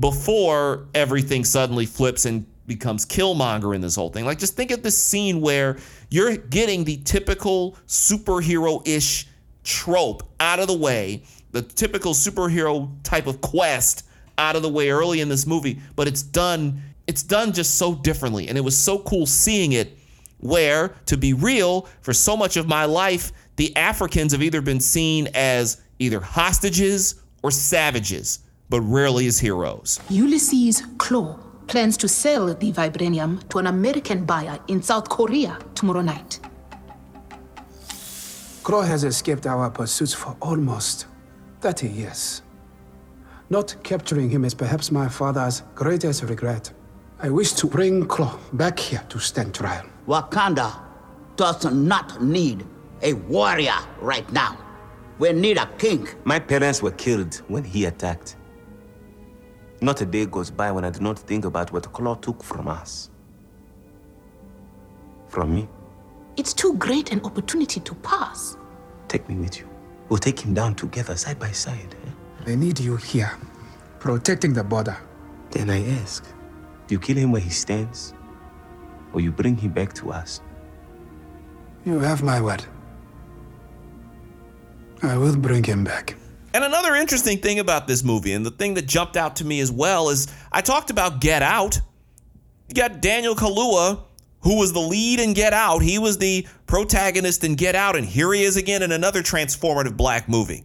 before 0.00 0.86
everything 0.94 1.44
suddenly 1.44 1.86
flips 1.86 2.24
and 2.24 2.46
becomes 2.66 3.04
Killmonger 3.04 3.74
in 3.74 3.80
this 3.80 3.96
whole 3.96 4.08
thing. 4.08 4.24
Like, 4.24 4.38
just 4.38 4.56
think 4.56 4.70
of 4.70 4.82
this 4.82 4.96
scene 4.96 5.40
where 5.40 5.76
you're 6.10 6.36
getting 6.36 6.84
the 6.84 6.98
typical 6.98 7.76
superhero 7.86 8.86
ish 8.86 9.26
trope 9.64 10.22
out 10.40 10.58
of 10.58 10.68
the 10.68 10.76
way, 10.76 11.22
the 11.50 11.62
typical 11.62 12.14
superhero 12.14 12.90
type 13.02 13.26
of 13.26 13.40
quest 13.40 14.06
out 14.38 14.56
of 14.56 14.62
the 14.62 14.68
way 14.68 14.90
early 14.90 15.20
in 15.20 15.28
this 15.28 15.46
movie, 15.46 15.80
but 15.94 16.08
it's 16.08 16.22
done 16.22 16.82
it's 17.06 17.22
done 17.22 17.52
just 17.52 17.76
so 17.76 17.94
differently. 17.94 18.48
And 18.48 18.56
it 18.56 18.62
was 18.62 18.76
so 18.76 18.98
cool 19.00 19.26
seeing 19.26 19.72
it 19.72 19.96
where, 20.38 20.88
to 21.06 21.16
be 21.16 21.32
real, 21.32 21.88
for 22.00 22.12
so 22.12 22.36
much 22.36 22.56
of 22.56 22.66
my 22.66 22.84
life, 22.84 23.32
the 23.56 23.74
Africans 23.76 24.32
have 24.32 24.42
either 24.42 24.60
been 24.60 24.80
seen 24.80 25.28
as 25.34 25.80
either 25.98 26.20
hostages 26.20 27.22
or 27.42 27.50
savages, 27.50 28.40
but 28.68 28.80
rarely 28.80 29.26
as 29.26 29.38
heroes. 29.38 30.00
Ulysses 30.08 30.82
Klaue 30.96 31.38
plans 31.68 31.96
to 31.96 32.08
sell 32.08 32.46
the 32.46 32.72
vibranium 32.72 33.48
to 33.48 33.58
an 33.58 33.66
American 33.66 34.24
buyer 34.24 34.58
in 34.68 34.82
South 34.82 35.08
Korea 35.08 35.58
tomorrow 35.74 36.02
night. 36.02 36.40
Klaue 38.62 38.86
has 38.86 39.04
escaped 39.04 39.46
our 39.46 39.70
pursuits 39.70 40.14
for 40.14 40.36
almost 40.40 41.06
30 41.60 41.88
years. 41.88 42.42
Not 43.50 43.74
capturing 43.82 44.30
him 44.30 44.44
is 44.44 44.54
perhaps 44.54 44.90
my 44.90 45.08
father's 45.08 45.62
greatest 45.74 46.22
regret. 46.22 46.72
I 47.24 47.30
wish 47.30 47.52
to 47.52 47.66
bring 47.68 48.06
Klaue 48.06 48.36
back 48.52 48.78
here 48.78 49.02
to 49.08 49.18
stand 49.20 49.54
trial. 49.54 49.86
Wakanda 50.08 50.74
does 51.36 51.64
not 51.72 52.20
need 52.20 52.66
a 53.00 53.12
warrior 53.12 53.78
right 54.00 54.30
now. 54.32 54.58
We 55.20 55.32
need 55.32 55.56
a 55.56 55.66
king. 55.78 56.08
My 56.24 56.40
parents 56.40 56.82
were 56.82 56.90
killed 56.90 57.36
when 57.46 57.62
he 57.62 57.84
attacked. 57.84 58.36
Not 59.80 60.00
a 60.00 60.04
day 60.06 60.26
goes 60.26 60.50
by 60.50 60.72
when 60.72 60.84
I 60.84 60.90
do 60.90 61.00
not 61.00 61.18
think 61.18 61.44
about 61.44 61.72
what 61.72 61.84
Klaue 61.92 62.20
took 62.20 62.42
from 62.42 62.66
us. 62.66 63.10
From 65.28 65.54
me. 65.54 65.68
It's 66.36 66.52
too 66.52 66.74
great 66.74 67.12
an 67.12 67.20
opportunity 67.24 67.78
to 67.80 67.94
pass. 67.96 68.56
Take 69.06 69.28
me 69.28 69.36
with 69.36 69.60
you. 69.60 69.68
We'll 70.08 70.18
take 70.18 70.40
him 70.40 70.54
down 70.54 70.74
together, 70.74 71.16
side 71.16 71.38
by 71.38 71.52
side. 71.52 71.94
eh? 72.06 72.10
They 72.44 72.56
need 72.56 72.80
you 72.80 72.96
here, 72.96 73.30
protecting 74.00 74.52
the 74.52 74.64
border. 74.64 74.96
Then 75.50 75.70
I 75.70 75.86
ask, 76.00 76.24
do 76.24 76.30
you 76.88 76.98
kill 76.98 77.16
him 77.16 77.32
where 77.32 77.40
he 77.40 77.50
stands? 77.50 78.14
Or 79.12 79.20
you 79.20 79.30
bring 79.30 79.56
him 79.56 79.72
back 79.72 79.92
to 79.94 80.12
us? 80.12 80.40
You 81.84 81.98
have 81.98 82.22
my 82.22 82.40
word. 82.40 82.64
I 85.02 85.16
will 85.16 85.36
bring 85.36 85.64
him 85.64 85.84
back. 85.84 86.16
And 86.54 86.64
another 86.64 86.94
interesting 86.94 87.38
thing 87.38 87.58
about 87.58 87.88
this 87.88 88.04
movie, 88.04 88.32
and 88.32 88.44
the 88.44 88.50
thing 88.50 88.74
that 88.74 88.86
jumped 88.86 89.16
out 89.16 89.36
to 89.36 89.44
me 89.44 89.60
as 89.60 89.72
well, 89.72 90.10
is 90.10 90.28
I 90.52 90.60
talked 90.60 90.90
about 90.90 91.20
Get 91.20 91.42
Out. 91.42 91.80
You 92.68 92.74
got 92.74 93.00
Daniel 93.00 93.34
Kaluuya, 93.34 94.02
who 94.40 94.58
was 94.58 94.72
the 94.72 94.80
lead 94.80 95.18
in 95.18 95.32
Get 95.32 95.52
Out. 95.52 95.80
He 95.80 95.98
was 95.98 96.18
the 96.18 96.46
protagonist 96.66 97.42
in 97.42 97.54
Get 97.54 97.74
Out, 97.74 97.96
and 97.96 98.06
here 98.06 98.32
he 98.32 98.42
is 98.42 98.56
again 98.56 98.82
in 98.82 98.92
another 98.92 99.22
transformative 99.22 99.96
black 99.96 100.28
movie, 100.28 100.64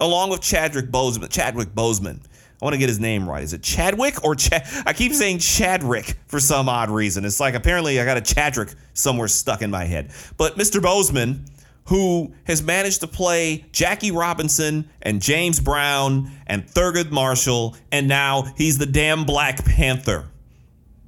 along 0.00 0.30
with 0.30 0.40
Chadwick 0.40 0.90
Boseman. 0.90 1.30
Chadwick 1.30 1.68
Boseman. 1.74 2.20
I 2.60 2.64
want 2.64 2.72
to 2.74 2.78
get 2.78 2.88
his 2.88 2.98
name 2.98 3.28
right. 3.28 3.42
Is 3.42 3.52
it 3.52 3.62
Chadwick 3.62 4.24
or 4.24 4.34
Chad? 4.34 4.66
I 4.86 4.92
keep 4.92 5.12
saying 5.12 5.38
Chadwick 5.38 6.16
for 6.26 6.40
some 6.40 6.68
odd 6.68 6.88
reason. 6.88 7.24
It's 7.24 7.38
like 7.38 7.54
apparently 7.54 8.00
I 8.00 8.04
got 8.04 8.16
a 8.16 8.22
Chadwick 8.22 8.74
somewhere 8.94 9.28
stuck 9.28 9.60
in 9.60 9.70
my 9.70 9.84
head. 9.84 10.10
But 10.38 10.56
Mr. 10.56 10.80
Boseman, 10.80 11.48
who 11.86 12.32
has 12.44 12.62
managed 12.62 13.00
to 13.00 13.06
play 13.06 13.64
Jackie 13.72 14.10
Robinson 14.10 14.88
and 15.02 15.20
James 15.20 15.60
Brown 15.60 16.30
and 16.46 16.66
Thurgood 16.66 17.10
Marshall, 17.10 17.76
and 17.92 18.08
now 18.08 18.42
he's 18.56 18.78
the 18.78 18.86
damn 18.86 19.24
Black 19.24 19.64
Panther. 19.64 20.24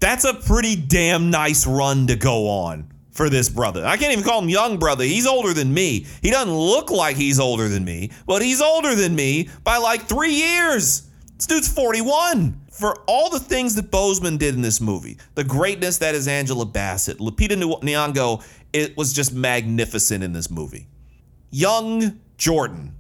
That's 0.01 0.25
a 0.25 0.35
pretty 0.35 0.77
damn 0.77 1.31
nice 1.31 1.67
run 1.67 2.07
to 2.09 2.17
go 2.17 2.49
on 2.49 2.93
for 3.11 3.29
this 3.29 3.49
brother. 3.49 3.85
I 3.85 3.97
can't 3.97 4.13
even 4.13 4.23
call 4.23 4.41
him 4.41 4.49
young 4.49 4.79
brother. 4.79 5.03
He's 5.03 5.27
older 5.27 5.53
than 5.53 5.75
me. 5.75 6.07
He 6.23 6.31
doesn't 6.31 6.55
look 6.55 6.91
like 6.93 7.17
he's 7.17 7.41
older 7.41 7.69
than 7.69 7.85
me, 7.85 8.13
but 8.27 8.43
he's 8.43 8.61
older 8.61 8.95
than 8.95 9.17
me 9.17 9.49
by 9.65 9.79
like 9.79 10.03
three 10.03 10.35
years. 10.35 11.08
This 11.39 11.47
dude's 11.47 11.69
41. 11.69 12.63
For 12.73 12.97
all 13.07 13.31
the 13.31 13.39
things 13.39 13.77
that 13.77 13.93
Boseman 13.93 14.39
did 14.39 14.57
in 14.57 14.61
this 14.61 14.81
movie, 14.81 15.19
the 15.37 15.45
greatness 15.45 15.99
that 15.99 16.17
is 16.17 16.27
Angela 16.27 16.67
Bassett, 16.67 17.19
Lupita 17.19 17.55
Nyong'o, 17.57 18.45
it 18.73 18.97
was 18.97 19.13
just 19.13 19.33
magnificent 19.33 20.25
in 20.25 20.33
this 20.33 20.51
movie. 20.51 20.89
Young 21.51 22.19
Jordan. 22.39 22.93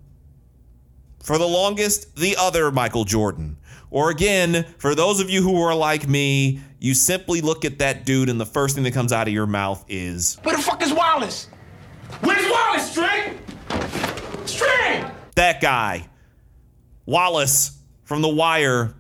For 1.21 1.37
the 1.37 1.49
longest, 1.49 2.15
the 2.15 2.37
other 2.39 2.71
Michael 2.71 3.05
Jordan. 3.05 3.57
Or 3.91 4.11
again, 4.11 4.67
for 4.79 4.95
those 4.95 5.19
of 5.19 5.29
you 5.29 5.43
who 5.43 5.61
are 5.61 5.75
like 5.75 6.07
me, 6.07 6.61
you 6.79 6.95
simply 6.95 7.41
look 7.41 7.65
at 7.65 7.81
that 7.81 8.07
dude 8.07 8.29
and 8.29 8.41
the 8.41 8.47
first 8.47 8.77
thing 8.77 8.85
that 8.85 8.95
comes 8.95 9.13
out 9.13 9.27
of 9.27 9.35
your 9.35 9.47
mouth 9.47 9.85
is 9.89 10.39
Where 10.45 10.57
the 10.57 10.63
fuck 10.63 10.81
is 10.81 10.93
Wallace? 10.93 11.49
Where's 12.21 12.49
Wallace, 12.49 12.89
String? 12.89 13.41
String! 14.47 15.11
that 15.35 15.61
guy. 15.61 16.09
Wallace 17.05 17.78
from 18.09 18.23
The 18.23 18.29
Wire 18.29 18.95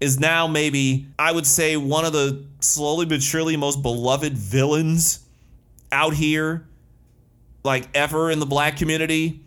is 0.00 0.20
now 0.20 0.46
maybe, 0.46 1.06
I 1.18 1.32
would 1.32 1.46
say, 1.46 1.78
one 1.78 2.04
of 2.04 2.12
the 2.12 2.44
slowly 2.60 3.06
but 3.06 3.22
surely 3.22 3.56
most 3.56 3.80
beloved 3.80 4.34
villains 4.36 5.20
out 5.90 6.12
here, 6.12 6.68
like 7.64 7.88
ever 7.94 8.30
in 8.30 8.38
the 8.38 8.44
black 8.44 8.76
community. 8.76 9.40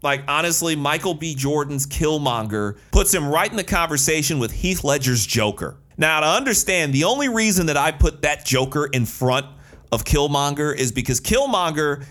Like, 0.00 0.22
honestly, 0.28 0.76
Michael 0.76 1.14
B. 1.14 1.34
Jordan's 1.34 1.88
Killmonger 1.88 2.78
puts 2.92 3.12
him 3.12 3.26
right 3.26 3.50
in 3.50 3.56
the 3.56 3.64
conversation 3.64 4.38
with 4.38 4.52
Heath 4.52 4.84
Ledger's 4.84 5.26
Joker. 5.26 5.76
Now, 5.96 6.20
to 6.20 6.26
understand, 6.28 6.92
the 6.92 7.02
only 7.02 7.28
reason 7.28 7.66
that 7.66 7.76
I 7.76 7.90
put 7.90 8.22
that 8.22 8.44
Joker 8.44 8.86
in 8.86 9.06
front 9.06 9.46
of 9.90 10.04
Killmonger 10.04 10.72
is 10.72 10.92
because 10.92 11.20
Killmonger 11.20 12.04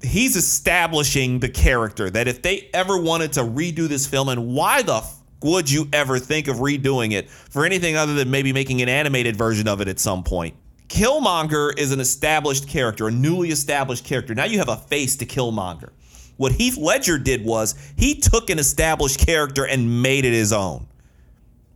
he's 0.00 0.36
establishing 0.36 1.40
the 1.40 1.48
character 1.48 2.08
that 2.08 2.28
if 2.28 2.40
they 2.40 2.70
ever 2.72 2.96
wanted 2.98 3.32
to 3.34 3.40
redo 3.40 3.88
this 3.88 4.06
film, 4.06 4.30
and 4.30 4.54
why 4.54 4.80
the 4.80 5.02
would 5.44 5.70
you 5.70 5.88
ever 5.92 6.18
think 6.18 6.48
of 6.48 6.56
redoing 6.56 7.12
it 7.12 7.30
for 7.30 7.64
anything 7.64 7.96
other 7.96 8.14
than 8.14 8.30
maybe 8.30 8.52
making 8.52 8.82
an 8.82 8.88
animated 8.88 9.36
version 9.36 9.68
of 9.68 9.80
it 9.80 9.88
at 9.88 9.98
some 9.98 10.22
point? 10.22 10.54
Killmonger 10.88 11.78
is 11.78 11.90
an 11.92 12.00
established 12.00 12.68
character, 12.68 13.08
a 13.08 13.10
newly 13.10 13.50
established 13.50 14.04
character. 14.04 14.34
Now 14.34 14.44
you 14.44 14.58
have 14.58 14.68
a 14.68 14.76
face 14.76 15.16
to 15.16 15.26
Killmonger. 15.26 15.90
What 16.36 16.52
Heath 16.52 16.76
Ledger 16.76 17.18
did 17.18 17.44
was 17.44 17.74
he 17.96 18.14
took 18.14 18.50
an 18.50 18.58
established 18.58 19.18
character 19.18 19.64
and 19.64 20.02
made 20.02 20.24
it 20.24 20.32
his 20.32 20.52
own. 20.52 20.86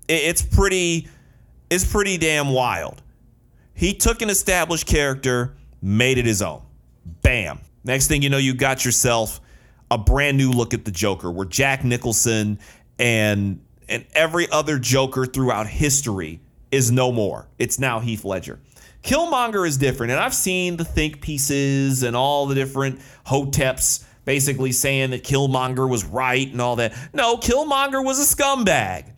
It's 0.09 0.43
pretty, 0.43 1.09
it's 1.71 1.91
pretty 1.91 2.19
damn 2.19 2.51
wild. 2.51 3.03
He 3.75 3.95
took 3.95 4.23
an 4.23 4.31
established 4.31 4.87
character, 4.87 5.55
made 5.83 6.19
it 6.19 6.27
his 6.27 6.43
own. 6.43 6.63
Bam. 7.23 7.61
Next 7.85 8.09
thing 8.09 8.23
you 8.23 8.31
know, 8.31 8.39
you 8.39 8.55
got 8.55 8.85
yourself 8.85 9.41
a 9.91 9.99
brand 9.99 10.37
new 10.37 10.51
look 10.51 10.75
at 10.75 10.85
the 10.85 10.91
Joker, 10.91 11.31
where 11.31 11.47
Jack 11.47 11.85
Nicholson 11.85 12.59
and 12.99 13.61
and 13.89 14.05
every 14.15 14.51
other 14.51 14.79
Joker 14.79 15.27
throughout 15.27 15.67
history 15.69 16.41
is 16.71 16.91
no 16.91 17.13
more. 17.13 17.49
It's 17.59 17.79
now 17.79 18.01
Heath 18.01 18.25
Ledger. 18.25 18.59
Killmonger 19.03 19.67
is 19.67 19.77
different, 19.77 20.11
and 20.11 20.21
I've 20.21 20.35
seen 20.35 20.77
the 20.77 20.85
think 20.85 21.21
pieces 21.21 22.03
and 22.03 22.17
all 22.17 22.47
the 22.47 22.57
different 22.57 23.01
hoteps 23.27 24.05
basically 24.25 24.73
saying 24.73 25.11
that 25.11 25.23
Killmonger 25.23 25.89
was 25.89 26.05
right 26.05 26.51
and 26.51 26.61
all 26.61 26.77
that. 26.77 26.93
No, 27.15 27.37
Killmonger 27.37 28.05
was 28.05 28.19
a 28.19 28.37
scumbag, 28.37 29.13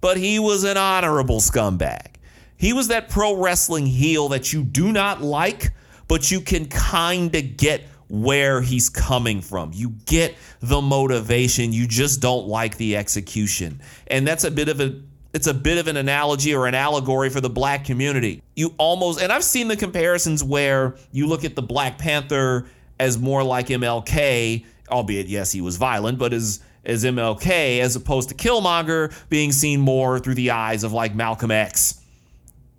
but 0.00 0.16
he 0.16 0.38
was 0.38 0.64
an 0.64 0.78
honorable 0.78 1.40
scumbag. 1.40 2.14
He 2.56 2.72
was 2.72 2.88
that 2.88 3.10
pro 3.10 3.36
wrestling 3.36 3.86
heel 3.86 4.28
that 4.28 4.52
you 4.52 4.64
do 4.64 4.90
not 4.90 5.20
like, 5.20 5.72
but 6.08 6.30
you 6.30 6.40
can 6.40 6.66
kind 6.66 7.34
of 7.34 7.56
get 7.58 7.82
where 8.08 8.60
he's 8.60 8.88
coming 8.88 9.40
from. 9.40 9.70
You 9.74 9.90
get 10.06 10.36
the 10.60 10.80
motivation, 10.80 11.72
you 11.72 11.86
just 11.86 12.20
don't 12.20 12.46
like 12.46 12.76
the 12.76 12.96
execution. 12.96 13.80
And 14.06 14.26
that's 14.26 14.44
a 14.44 14.50
bit 14.50 14.68
of 14.68 14.80
a 14.80 15.00
it's 15.32 15.46
a 15.46 15.54
bit 15.54 15.76
of 15.76 15.86
an 15.86 15.98
analogy 15.98 16.54
or 16.54 16.66
an 16.66 16.74
allegory 16.74 17.28
for 17.28 17.42
the 17.42 17.50
black 17.50 17.84
community. 17.84 18.42
You 18.54 18.74
almost 18.78 19.20
and 19.20 19.32
I've 19.32 19.44
seen 19.44 19.68
the 19.68 19.76
comparisons 19.76 20.42
where 20.42 20.96
you 21.12 21.26
look 21.26 21.44
at 21.44 21.54
the 21.54 21.62
Black 21.62 21.98
Panther 21.98 22.66
as 22.98 23.18
more 23.18 23.42
like 23.42 23.66
MLK, 23.66 24.64
albeit 24.88 25.26
yes, 25.26 25.52
he 25.52 25.60
was 25.60 25.76
violent, 25.76 26.18
but 26.18 26.32
as 26.32 26.60
as 26.84 27.04
MLK 27.04 27.80
as 27.80 27.96
opposed 27.96 28.28
to 28.28 28.34
Killmonger 28.34 29.12
being 29.28 29.52
seen 29.52 29.80
more 29.80 30.18
through 30.18 30.36
the 30.36 30.52
eyes 30.52 30.84
of 30.84 30.92
like 30.92 31.14
Malcolm 31.14 31.50
X. 31.50 32.00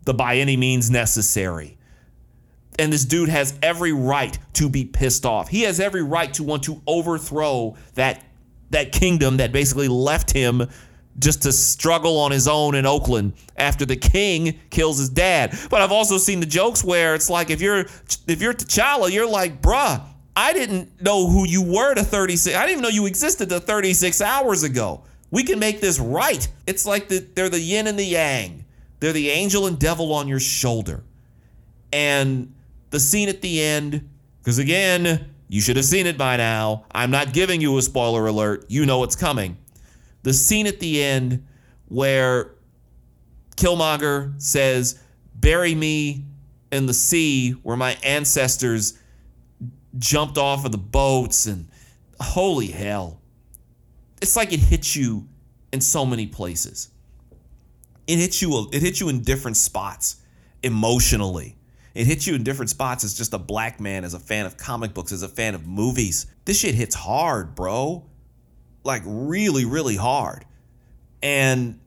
The 0.06 0.14
by 0.14 0.38
any 0.38 0.56
means 0.56 0.90
necessary 0.90 1.77
and 2.80 2.92
this 2.92 3.06
dude 3.06 3.30
has 3.30 3.58
every 3.62 3.92
right 3.92 4.38
to 4.54 4.70
be 4.70 4.86
pissed 4.86 5.26
off. 5.26 5.48
He 5.48 5.62
has 5.64 5.80
every 5.80 6.04
right 6.04 6.34
to 6.36 6.44
want 6.44 6.64
to 6.64 6.82
overthrow 6.88 7.76
that 7.96 8.24
that 8.70 8.92
kingdom 8.92 9.38
that 9.38 9.52
basically 9.52 9.88
left 9.88 10.32
him 10.32 10.68
just 11.20 11.44
to 11.44 11.52
struggle 11.52 12.20
on 12.20 12.32
his 12.32 12.48
own 12.48 12.76
in 12.76 12.86
Oakland 12.86 13.34
after 13.56 13.86
the 13.86 13.96
king 13.96 14.60
kills 14.70 15.00
his 15.00 15.10
dad. 15.10 15.58
But 15.70 15.82
I've 15.82 15.92
also 15.92 16.18
seen 16.18 16.40
the 16.40 16.46
jokes 16.46 16.84
where 16.84 17.16
it's 17.16 17.30
like 17.30 17.50
if 17.50 17.62
you're 17.62 17.86
if 18.28 18.42
you're 18.42 18.54
T'Challa, 18.54 19.12
you're 19.12 19.30
like, 19.30 19.62
bruh, 19.62 20.02
I 20.36 20.54
didn't 20.54 21.02
know 21.02 21.28
who 21.28 21.48
you 21.48 21.64
were 21.64 21.96
to 21.96 22.04
36. 22.04 22.56
I 22.56 22.60
didn't 22.62 22.72
even 22.72 22.84
know 22.84 22.90
you 22.90 23.08
existed 23.08 23.50
to 23.50 23.60
36 23.60 24.22
hours 24.22 24.64
ago. 24.64 25.04
We 25.32 25.44
can 25.44 25.60
make 25.60 25.82
this 25.82 26.00
right. 26.00 26.48
It's 26.68 26.86
like 26.86 27.10
the, 27.10 27.20
they're 27.20 27.50
the 27.50 27.60
yin 27.60 27.88
and 27.88 27.98
the 27.98 28.06
yang. 28.06 28.64
They're 29.00 29.14
the 29.14 29.30
angel 29.30 29.66
and 29.66 29.78
devil 29.78 30.14
on 30.14 30.28
your 30.28 30.40
shoulder. 30.40 31.04
And 31.92 32.54
the 32.90 33.00
scene 33.00 33.30
at 33.30 33.42
the 33.42 33.62
end, 33.62 34.10
because 34.40 34.58
again, 34.58 35.30
you 35.50 35.62
should 35.62 35.76
have 35.78 35.86
seen 35.86 36.08
it 36.08 36.18
by 36.18 36.38
now. 36.38 36.86
I'm 36.92 37.12
not 37.12 37.34
giving 37.34 37.62
you 37.62 37.78
a 37.78 37.82
spoiler 37.82 38.28
alert. 38.28 38.66
You 38.68 38.86
know 38.86 39.00
what's 39.00 39.16
coming. 39.16 39.58
The 40.24 40.34
scene 40.34 40.68
at 40.68 40.80
the 40.80 41.02
end 41.02 41.46
where 41.88 42.52
Killmonger 43.56 44.42
says, 44.42 45.00
Bury 45.36 45.76
me 45.76 46.26
in 46.72 46.86
the 46.86 46.94
sea 46.94 47.52
where 47.52 47.78
my 47.78 47.98
ancestors 48.04 48.98
jumped 49.98 50.38
off 50.38 50.66
of 50.66 50.72
the 50.72 50.78
boats, 50.78 51.46
and 51.46 51.68
holy 52.20 52.68
hell. 52.68 53.22
It's 54.22 54.36
like 54.36 54.52
it 54.52 54.60
hits 54.60 54.96
you 54.96 55.28
in 55.72 55.82
so 55.82 56.06
many 56.06 56.28
places. 56.28 56.90
It 58.08 58.18
hits 58.18 58.42
you 58.42 58.70
it 58.72 58.82
hits 58.82 59.00
you 59.00 59.10
in 59.10 59.22
different 59.22 59.58
spots 59.58 60.18
emotionally. 60.64 61.57
It 61.98 62.06
hits 62.06 62.28
you 62.28 62.36
in 62.36 62.44
different 62.44 62.70
spots 62.70 63.04
as 63.04 63.16
just 63.16 63.34
a 63.34 63.40
black 63.40 63.80
man, 63.80 64.04
as 64.04 64.14
a 64.14 64.20
fan 64.20 64.46
of 64.46 64.56
comic 64.56 64.94
books, 64.94 65.12
as 65.12 65.24
a 65.24 65.28
fan 65.28 65.56
of 65.56 65.66
movies. 65.66 66.28
This 66.46 66.60
shit 66.60 66.76
hits 66.76 66.94
hard, 66.94 67.56
bro. 67.56 68.06
Like 68.84 69.02
really, 69.04 69.66
really 69.66 69.96
hard. 69.96 70.46
And 71.24 71.80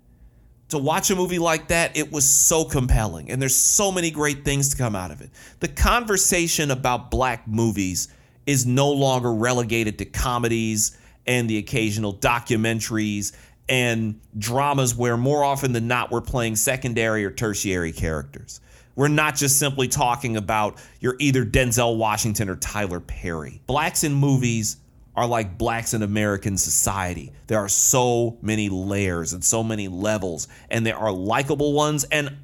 to 0.71 0.79
watch 0.79 1.13
a 1.13 1.17
movie 1.17 1.39
like 1.39 1.69
that, 1.69 1.97
it 1.97 2.11
was 2.11 2.29
so 2.29 2.65
compelling. 2.65 3.31
And 3.31 3.41
there's 3.41 3.55
so 3.55 3.93
many 3.93 4.11
great 4.11 4.45
things 4.45 4.71
to 4.71 4.77
come 4.77 4.97
out 4.97 5.13
of 5.13 5.21
it. 5.21 5.31
The 5.61 5.69
conversation 5.69 6.73
about 6.73 7.13
black 7.13 7.47
movies 7.47 8.09
is 8.47 8.67
no 8.67 8.91
longer 8.91 9.33
relegated 9.33 9.99
to 9.99 10.07
comedies 10.07 10.99
and 11.25 11.49
the 11.49 11.59
occasional 11.59 12.15
documentaries 12.15 13.31
and 13.69 14.21
dramas 14.37 14.93
where 14.93 15.17
more 15.17 15.45
often 15.45 15.73
than 15.73 15.87
not 15.87 16.11
we're 16.11 16.21
playing 16.21 16.57
secondary 16.57 17.25
or 17.25 17.31
tertiary 17.31 17.93
characters. 17.93 18.61
We're 18.97 19.09
not 19.09 19.37
just 19.37 19.59
simply 19.59 19.89
talking 19.89 20.37
about 20.37 20.79
you're 21.01 21.17
either 21.19 21.45
Denzel 21.45 21.97
Washington 21.97 22.49
or 22.49 22.57
Tyler 22.57 23.01
Perry. 23.01 23.61
Blacks 23.67 24.05
in 24.05 24.13
movies 24.13 24.77
are 25.17 25.27
like 25.27 25.59
blacks 25.59 25.95
in 25.95 26.03
American 26.03 26.57
society. 26.57 27.33
There 27.47 27.59
are 27.59 27.69
so 27.69 28.39
many 28.43 28.69
layers 28.69 29.33
and 29.33 29.45
so 29.45 29.63
many 29.63 29.89
levels, 29.89 30.49
and 30.71 30.87
there 30.87 30.97
are 30.97 31.13
likable 31.13 31.73
ones 31.73 32.05
and 32.05 32.37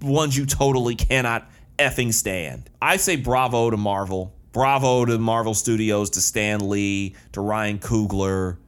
ones 0.00 0.36
you 0.36 0.46
totally 0.46 0.94
cannot 0.94 1.50
effing 1.78 2.12
stand. 2.12 2.70
I 2.80 2.96
say 2.96 3.16
bravo 3.16 3.70
to 3.70 3.76
Marvel. 3.76 4.32
Bravo 4.52 5.04
to 5.04 5.18
Marvel 5.18 5.54
Studios, 5.54 6.10
to 6.10 6.20
Stan 6.20 6.68
Lee, 6.68 7.16
to 7.32 7.40
Ryan 7.40 7.78
Coogler. 7.78 8.58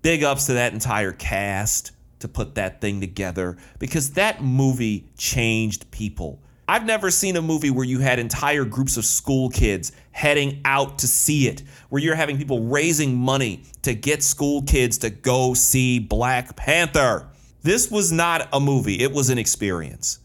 Big 0.00 0.24
ups 0.24 0.46
to 0.46 0.54
that 0.54 0.72
entire 0.72 1.12
cast 1.12 1.92
to 2.20 2.28
put 2.28 2.54
that 2.54 2.80
thing 2.80 3.00
together 3.00 3.56
because 3.78 4.12
that 4.12 4.42
movie 4.42 5.08
changed 5.16 5.90
people. 5.90 6.40
I've 6.68 6.84
never 6.84 7.10
seen 7.10 7.36
a 7.36 7.42
movie 7.42 7.70
where 7.70 7.84
you 7.84 8.00
had 8.00 8.18
entire 8.18 8.64
groups 8.64 8.96
of 8.96 9.04
school 9.04 9.50
kids 9.50 9.92
heading 10.10 10.60
out 10.64 10.98
to 10.98 11.06
see 11.06 11.46
it, 11.46 11.62
where 11.90 12.02
you're 12.02 12.16
having 12.16 12.38
people 12.38 12.64
raising 12.64 13.14
money 13.14 13.62
to 13.82 13.94
get 13.94 14.22
school 14.22 14.62
kids 14.62 14.98
to 14.98 15.10
go 15.10 15.54
see 15.54 16.00
Black 16.00 16.56
Panther. 16.56 17.28
This 17.62 17.90
was 17.90 18.10
not 18.10 18.48
a 18.52 18.58
movie, 18.58 19.00
it 19.00 19.12
was 19.12 19.30
an 19.30 19.38
experience. 19.38 20.18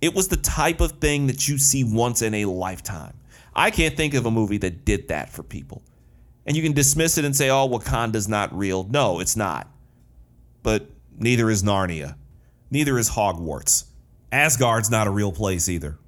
It 0.00 0.14
was 0.14 0.26
the 0.26 0.36
type 0.36 0.80
of 0.80 0.92
thing 0.92 1.28
that 1.28 1.46
you 1.46 1.58
see 1.58 1.84
once 1.84 2.22
in 2.22 2.34
a 2.34 2.46
lifetime. 2.46 3.14
I 3.54 3.70
can't 3.70 3.96
think 3.96 4.14
of 4.14 4.26
a 4.26 4.32
movie 4.32 4.58
that 4.58 4.84
did 4.84 5.08
that 5.08 5.30
for 5.30 5.44
people. 5.44 5.82
And 6.44 6.56
you 6.56 6.62
can 6.62 6.72
dismiss 6.72 7.18
it 7.18 7.24
and 7.24 7.36
say, 7.36 7.50
oh, 7.50 7.68
Wakanda's 7.68 8.28
not 8.28 8.56
real. 8.56 8.82
No, 8.84 9.20
it's 9.20 9.36
not. 9.36 9.68
But 10.64 10.88
neither 11.18 11.50
is 11.50 11.62
Narnia. 11.62 12.16
Neither 12.70 12.98
is 12.98 13.10
Hogwarts. 13.10 13.84
Asgard's 14.30 14.90
not 14.90 15.06
a 15.06 15.10
real 15.10 15.32
place 15.32 15.68
either. 15.68 15.98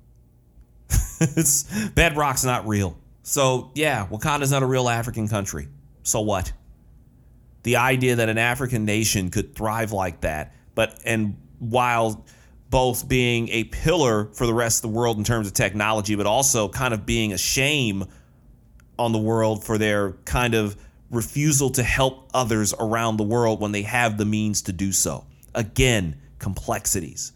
it's 1.21 1.65
Bedrock's 1.91 2.45
not 2.45 2.67
real. 2.67 2.97
So, 3.23 3.71
yeah, 3.75 4.07
Wakanda's 4.07 4.51
not 4.51 4.63
a 4.63 4.67
real 4.67 4.89
African 4.89 5.29
country. 5.29 5.69
So 6.03 6.21
what? 6.21 6.53
The 7.63 7.77
idea 7.77 8.17
that 8.17 8.29
an 8.29 8.39
African 8.39 8.85
nation 8.85 9.31
could 9.31 9.55
thrive 9.55 9.93
like 9.93 10.21
that, 10.21 10.55
but 10.75 11.01
and 11.05 11.37
while 11.59 12.25
both 12.69 13.09
being 13.09 13.49
a 13.49 13.65
pillar 13.65 14.27
for 14.35 14.47
the 14.47 14.53
rest 14.53 14.85
of 14.85 14.91
the 14.91 14.97
world 14.97 15.17
in 15.17 15.25
terms 15.25 15.47
of 15.47 15.55
technology, 15.55 16.15
but 16.15 16.27
also 16.27 16.69
kind 16.69 16.93
of 16.93 17.07
being 17.07 17.33
a 17.33 17.39
shame 17.39 18.05
on 18.99 19.13
the 19.13 19.19
world 19.19 19.65
for 19.65 19.79
their 19.79 20.13
kind 20.25 20.55
of 20.55 20.77
refusal 21.15 21.71
to 21.71 21.83
help 21.83 22.29
others 22.35 22.75
around 22.79 23.17
the 23.17 23.25
world 23.25 23.61
when 23.61 23.73
they 23.73 23.83
have 23.83 24.19
the 24.19 24.25
means 24.25 24.63
to 24.63 24.73
do 24.73 24.93
so. 24.93 25.25
Again, 25.55 26.21
complexities. 26.39 27.33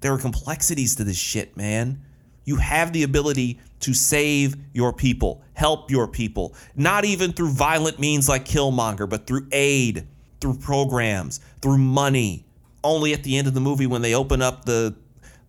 There 0.00 0.12
are 0.12 0.18
complexities 0.18 0.96
to 0.96 1.04
this 1.04 1.16
shit, 1.16 1.56
man. 1.56 2.02
You 2.44 2.56
have 2.56 2.92
the 2.92 3.02
ability 3.04 3.58
to 3.80 3.94
save 3.94 4.56
your 4.72 4.92
people, 4.92 5.42
help 5.54 5.90
your 5.90 6.08
people, 6.08 6.54
not 6.74 7.04
even 7.04 7.32
through 7.32 7.50
violent 7.50 7.98
means 7.98 8.28
like 8.28 8.44
Killmonger, 8.44 9.08
but 9.08 9.26
through 9.26 9.46
aid, 9.52 10.06
through 10.40 10.58
programs, 10.58 11.40
through 11.62 11.78
money. 11.78 12.44
Only 12.82 13.14
at 13.14 13.22
the 13.24 13.38
end 13.38 13.46
of 13.46 13.54
the 13.54 13.60
movie, 13.60 13.86
when 13.86 14.02
they 14.02 14.14
open 14.14 14.42
up 14.42 14.64
the 14.64 14.94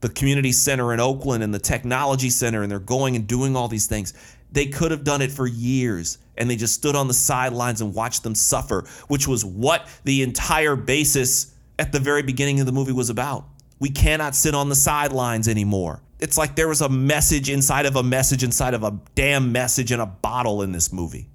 the 0.01 0.09
community 0.09 0.51
center 0.51 0.93
in 0.93 0.99
Oakland 0.99 1.43
and 1.43 1.53
the 1.53 1.59
technology 1.59 2.29
center, 2.29 2.61
and 2.61 2.71
they're 2.71 2.79
going 2.79 3.15
and 3.15 3.25
doing 3.27 3.55
all 3.55 3.67
these 3.67 3.87
things, 3.87 4.13
they 4.51 4.67
could 4.67 4.91
have 4.91 5.03
done 5.03 5.21
it 5.21 5.31
for 5.31 5.47
years, 5.47 6.17
and 6.37 6.49
they 6.49 6.55
just 6.55 6.73
stood 6.73 6.95
on 6.95 7.07
the 7.07 7.13
sidelines 7.13 7.81
and 7.81 7.93
watched 7.93 8.23
them 8.23 8.35
suffer, 8.35 8.85
which 9.07 9.27
was 9.27 9.45
what 9.45 9.87
the 10.03 10.21
entire 10.21 10.75
basis 10.75 11.53
at 11.79 11.91
the 11.91 11.99
very 11.99 12.23
beginning 12.23 12.59
of 12.59 12.65
the 12.65 12.71
movie 12.71 12.91
was 12.91 13.09
about. 13.09 13.45
We 13.79 13.89
cannot 13.89 14.35
sit 14.35 14.55
on 14.55 14.69
the 14.69 14.75
sidelines 14.75 15.47
anymore. 15.47 16.01
It's 16.19 16.37
like 16.37 16.55
there 16.55 16.67
was 16.67 16.81
a 16.81 16.89
message 16.89 17.49
inside 17.49 17.85
of 17.85 17.95
a 17.95 18.03
message 18.03 18.43
inside 18.43 18.73
of 18.73 18.83
a 18.83 18.99
damn 19.15 19.51
message 19.51 19.91
in 19.91 19.99
a 19.99 20.05
bottle 20.05 20.61
in 20.61 20.71
this 20.71 20.93
movie. 20.93 21.29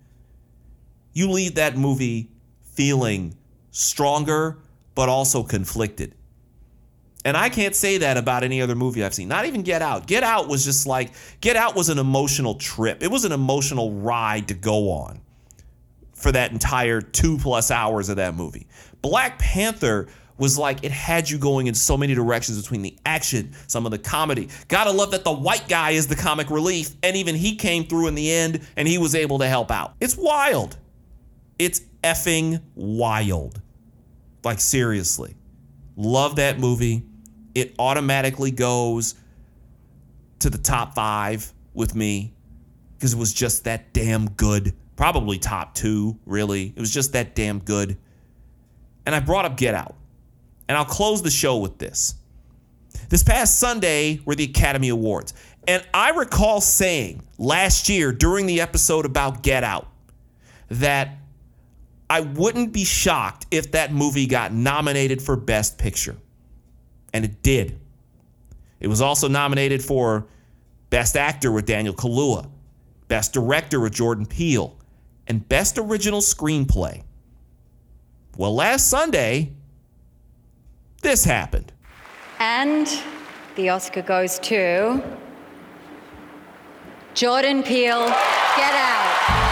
You 1.13 1.31
leave 1.31 1.57
that 1.57 1.77
movie 1.77 2.31
feeling 2.63 3.37
stronger, 3.71 4.59
but 4.95 5.09
also 5.09 5.43
conflicted. 5.43 6.15
And 7.25 7.37
I 7.37 7.51
can't 7.51 7.75
say 7.75 7.99
that 7.99 8.17
about 8.17 8.45
any 8.45 8.63
other 8.63 8.75
movie 8.75 9.05
I've 9.05 9.15
seen. 9.15 9.29
Not 9.29 9.45
even 9.45 9.63
Get 9.63 9.83
Out. 9.83 10.07
Get 10.07 10.23
Out 10.23 10.49
was 10.49 10.65
just 10.65 10.87
like, 10.87 11.13
Get 11.41 11.55
Out 11.55 11.75
was 11.75 11.91
an 11.91 11.99
emotional 11.99 12.55
trip. 12.55 13.03
It 13.03 13.11
was 13.11 13.25
an 13.25 13.33
emotional 13.33 13.93
ride 13.93 14.49
to 14.49 14.55
go 14.55 14.91
on 14.91 15.21
for 16.15 16.33
that 16.33 16.53
entire 16.53 17.01
two 17.01 17.39
plus 17.39 17.71
hours 17.71 18.09
of 18.09 18.17
that 18.17 18.35
movie. 18.35 18.67
Black 19.03 19.39
Panther 19.39 20.09
was 20.39 20.59
like 20.59 20.83
it 20.83 20.91
had 20.91 21.29
you 21.29 21.37
going 21.37 21.67
in 21.67 21.75
so 21.75 21.97
many 21.97 22.15
directions 22.15 22.61
between 22.61 22.81
the 22.81 22.97
action, 23.05 23.53
some 23.67 23.85
of 23.85 23.93
the 23.93 23.99
comedy. 23.99 24.49
Gotta 24.69 24.91
love 24.91 25.11
that 25.11 25.23
the 25.23 25.33
white 25.33 25.69
guy 25.69 25.91
is 25.91 26.07
the 26.07 26.17
comic 26.17 26.51
relief, 26.51 26.95
and 27.03 27.15
even 27.17 27.35
he 27.35 27.57
came 27.57 27.85
through 27.85 28.07
in 28.07 28.15
the 28.15 28.33
end 28.33 28.67
and 28.77 28.89
he 28.89 28.97
was 28.97 29.15
able 29.15 29.39
to 29.41 29.47
help 29.47 29.71
out. 29.71 29.95
It's 30.01 30.17
wild. 30.17 30.79
It's 31.59 31.83
effing 32.03 32.63
wild. 32.75 33.61
Like, 34.43 34.61
seriously. 34.61 35.37
Love 35.97 36.37
that 36.37 36.59
movie. 36.59 37.03
It 37.55 37.75
automatically 37.79 38.51
goes 38.51 39.15
to 40.41 40.51
the 40.51 40.59
top 40.59 40.95
five 40.95 41.53
with 41.75 41.95
me 41.95 42.33
because 42.97 43.15
it 43.15 43.19
was 43.19 43.33
just 43.33 43.65
that 43.65 43.93
damn 43.93 44.29
good. 44.31 44.75
Probably 44.97 45.39
top 45.39 45.75
two, 45.75 46.19
really. 46.27 46.73
It 46.75 46.81
was 46.81 46.93
just 46.93 47.15
that 47.15 47.35
damn 47.35 47.59
good. 47.59 47.97
And 49.07 49.15
I 49.15 49.21
brought 49.21 49.45
up 49.45 49.57
Get 49.57 49.75
Out. 49.75 49.97
And 50.69 50.77
I'll 50.77 50.85
close 50.85 51.23
the 51.23 51.31
show 51.31 51.57
with 51.57 51.79
this. 51.79 52.15
This 53.09 53.25
past 53.25 53.59
Sunday 53.59 54.21
were 54.25 54.35
the 54.35 54.45
Academy 54.45 54.89
Awards. 54.91 55.35
And 55.67 55.85
I 55.93 56.11
recall 56.11 56.61
saying 56.61 57.23
last 57.39 57.89
year 57.89 58.13
during 58.13 58.47
the 58.47 58.61
episode 58.61 59.05
about 59.05 59.43
Get 59.43 59.65
Out 59.65 59.89
that 60.69 61.17
I 62.09 62.21
wouldn't 62.21 62.73
be 62.73 62.85
shocked 62.85 63.47
if 63.51 63.73
that 63.73 63.93
movie 63.93 64.27
got 64.27 64.53
nominated 64.53 65.23
for 65.23 65.37
Best 65.37 65.79
Picture. 65.79 66.17
And 67.13 67.25
it 67.25 67.43
did. 67.43 67.79
It 68.81 68.89
was 68.89 69.01
also 69.01 69.29
nominated 69.29 69.83
for 69.83 70.27
Best 70.91 71.17
Actor 71.17 71.53
with 71.53 71.67
Daniel 71.67 71.95
Kaluuya, 71.95 72.49
Best 73.09 73.33
Director 73.33 73.81
with 73.81 73.93
Jordan 73.93 74.27
Peele, 74.27 74.77
and 75.27 75.47
Best 75.49 75.79
Original 75.79 76.21
Screenplay. 76.21 77.03
Well, 78.37 78.55
last 78.55 78.89
Sunday, 78.89 79.53
this 81.03 81.25
happened. 81.25 81.73
And 82.39 82.89
the 83.57 83.69
Oscar 83.69 84.03
goes 84.03 84.39
to 84.41 85.03
Jordan 87.15 87.63
Peele, 87.63 88.07
Get 88.07 88.75
Out. 88.75 89.50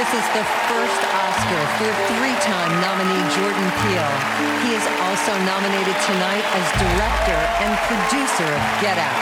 This 0.00 0.14
is 0.14 0.28
the 0.32 0.44
first 0.64 1.02
Oscar 1.12 1.62
for 1.76 1.92
three-time 2.08 2.72
nominee 2.80 3.20
Jordan 3.36 3.68
Peele. 3.84 4.16
He 4.64 4.72
is 4.72 4.86
also 5.04 5.36
nominated 5.44 5.94
tonight 6.08 6.40
as 6.56 6.64
director 6.80 7.36
and 7.60 7.76
producer 7.84 8.48
of 8.48 8.62
Get 8.80 8.96
Out. 8.96 9.12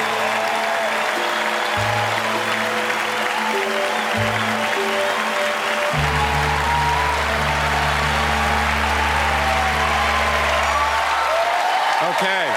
Okay. 12.15 12.55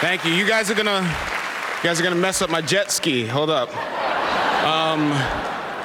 Thank 0.00 0.24
you. 0.24 0.32
You 0.32 0.46
guys 0.46 0.70
are 0.70 0.74
gonna, 0.74 1.02
you 1.76 1.82
guys 1.82 2.00
are 2.00 2.02
gonna 2.02 2.16
mess 2.16 2.40
up 2.40 2.50
my 2.50 2.62
jet 2.62 2.90
ski. 2.90 3.26
Hold 3.26 3.50
up. 3.50 3.68
Um, 4.64 5.12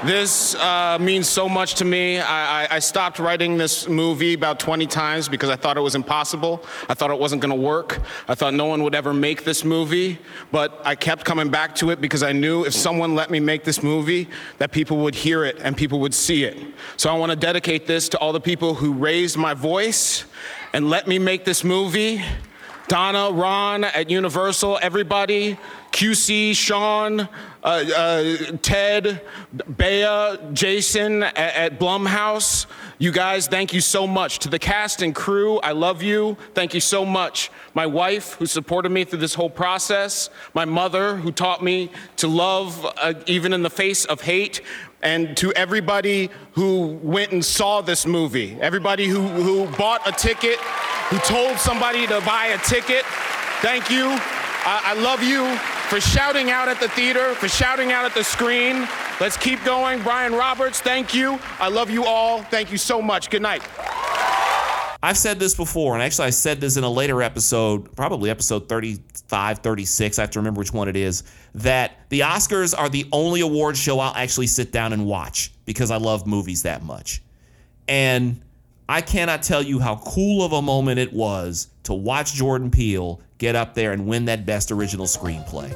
this 0.05 0.55
uh, 0.55 0.97
means 0.99 1.29
so 1.29 1.47
much 1.47 1.75
to 1.75 1.85
me. 1.85 2.17
I, 2.17 2.63
I, 2.63 2.75
I, 2.77 2.79
stopped 2.79 3.19
writing 3.19 3.57
this 3.57 3.87
movie 3.87 4.33
about 4.33 4.59
20 4.59 4.87
times 4.87 5.29
because 5.29 5.49
I 5.51 5.55
thought 5.55 5.77
it 5.77 5.81
was 5.81 5.93
impossible. 5.93 6.65
I 6.89 6.95
thought 6.95 7.11
it 7.11 7.19
wasn't 7.19 7.43
going 7.43 7.55
to 7.55 7.61
work. 7.61 7.99
I 8.27 8.33
thought 8.33 8.55
no 8.55 8.65
one 8.65 8.81
would 8.81 8.95
ever 8.95 9.13
make 9.13 9.43
this 9.43 9.63
movie. 9.63 10.17
But 10.51 10.81
I 10.83 10.95
kept 10.95 11.23
coming 11.23 11.49
back 11.49 11.75
to 11.75 11.91
it 11.91 12.01
because 12.01 12.23
I 12.23 12.31
knew 12.31 12.65
if 12.65 12.73
someone 12.73 13.13
let 13.13 13.29
me 13.29 13.39
make 13.39 13.63
this 13.63 13.83
movie, 13.83 14.27
that 14.57 14.71
people 14.71 14.97
would 14.99 15.13
hear 15.13 15.45
it 15.45 15.59
and 15.59 15.77
people 15.77 15.99
would 15.99 16.15
see 16.15 16.45
it. 16.45 16.57
So 16.97 17.11
I 17.11 17.13
want 17.15 17.31
to 17.31 17.35
dedicate 17.35 17.85
this 17.85 18.09
to 18.09 18.17
all 18.17 18.33
the 18.33 18.41
people 18.41 18.73
who 18.73 18.93
raised 18.93 19.37
my 19.37 19.53
voice 19.53 20.25
and 20.73 20.89
let 20.89 21.07
me 21.07 21.19
make 21.19 21.45
this 21.45 21.63
movie 21.63 22.23
Donna, 22.91 23.31
Ron 23.31 23.85
at 23.85 24.09
Universal, 24.09 24.77
everybody, 24.81 25.57
QC, 26.01 26.55
Sean, 26.55 27.19
uh, 27.19 27.27
uh, 27.63 28.35
Ted, 28.63 29.21
Bea, 29.77 30.35
Jason 30.51 31.21
at, 31.21 31.37
at 31.37 31.79
Blumhouse. 31.79 32.65
You 32.97 33.11
guys, 33.11 33.45
thank 33.45 33.71
you 33.71 33.81
so 33.81 34.07
much. 34.07 34.39
To 34.39 34.49
the 34.49 34.57
cast 34.57 35.03
and 35.03 35.13
crew, 35.13 35.59
I 35.59 35.73
love 35.73 36.01
you. 36.01 36.37
Thank 36.55 36.73
you 36.73 36.79
so 36.79 37.05
much. 37.05 37.51
My 37.75 37.85
wife, 37.85 38.33
who 38.33 38.47
supported 38.47 38.89
me 38.89 39.03
through 39.03 39.19
this 39.19 39.35
whole 39.35 39.49
process. 39.51 40.31
My 40.55 40.65
mother, 40.65 41.17
who 41.17 41.31
taught 41.31 41.63
me 41.63 41.91
to 42.15 42.27
love 42.27 42.83
uh, 42.99 43.13
even 43.27 43.53
in 43.53 43.61
the 43.61 43.69
face 43.69 44.03
of 44.05 44.21
hate. 44.21 44.61
And 45.03 45.37
to 45.37 45.53
everybody 45.53 46.31
who 46.53 46.99
went 47.03 47.31
and 47.31 47.45
saw 47.45 47.81
this 47.81 48.07
movie, 48.07 48.57
everybody 48.59 49.05
who, 49.05 49.21
who 49.21 49.67
bought 49.77 50.01
a 50.07 50.11
ticket, 50.11 50.57
who 51.11 51.19
told 51.19 51.59
somebody 51.59 52.07
to 52.07 52.21
buy 52.21 52.47
a 52.47 52.57
ticket, 52.57 53.05
thank 53.61 53.91
you. 53.91 54.17
I, 54.63 54.93
love 54.93 55.23
you 55.23 55.55
for 55.89 55.99
shouting 55.99 56.51
out 56.51 56.67
at 56.67 56.79
the 56.79 56.89
theater, 56.89 57.33
for 57.35 57.47
shouting 57.47 57.91
out 57.91 58.05
at 58.05 58.13
the 58.13 58.23
screen. 58.23 58.87
Let's 59.19 59.37
keep 59.37 59.63
going. 59.63 60.01
Brian 60.03 60.33
Roberts, 60.33 60.79
thank 60.79 61.13
you. 61.13 61.39
I 61.59 61.67
love 61.69 61.89
you 61.89 62.05
all. 62.05 62.43
Thank 62.43 62.71
you 62.71 62.77
so 62.77 63.01
much. 63.01 63.29
Good 63.29 63.41
night. 63.41 63.63
I've 65.03 65.17
said 65.17 65.39
this 65.39 65.55
before, 65.55 65.95
and 65.95 66.03
actually, 66.03 66.27
I 66.27 66.29
said 66.29 66.61
this 66.61 66.77
in 66.77 66.83
a 66.83 66.89
later 66.89 67.23
episode, 67.23 67.95
probably 67.95 68.29
episode 68.29 68.69
35, 68.69 69.59
36. 69.59 70.19
I 70.19 70.21
have 70.21 70.31
to 70.31 70.39
remember 70.39 70.59
which 70.59 70.73
one 70.73 70.87
it 70.87 70.95
is. 70.95 71.23
That 71.55 71.93
the 72.09 72.19
Oscars 72.19 72.77
are 72.77 72.87
the 72.87 73.07
only 73.11 73.41
award 73.41 73.77
show 73.77 73.99
I'll 73.99 74.15
actually 74.15 74.45
sit 74.45 74.71
down 74.71 74.93
and 74.93 75.07
watch 75.07 75.51
because 75.65 75.89
I 75.89 75.97
love 75.97 76.27
movies 76.27 76.63
that 76.63 76.83
much. 76.83 77.23
And 77.87 78.41
I 78.89 79.01
cannot 79.01 79.43
tell 79.43 79.61
you 79.61 79.79
how 79.79 79.97
cool 80.05 80.43
of 80.43 80.53
a 80.53 80.61
moment 80.61 80.99
it 80.99 81.13
was 81.13 81.67
to 81.83 81.93
watch 81.93 82.33
Jordan 82.33 82.69
Peele 82.71 83.21
get 83.37 83.55
up 83.55 83.73
there 83.73 83.93
and 83.93 84.05
win 84.05 84.25
that 84.25 84.45
Best 84.45 84.71
Original 84.71 85.05
Screenplay. 85.05 85.75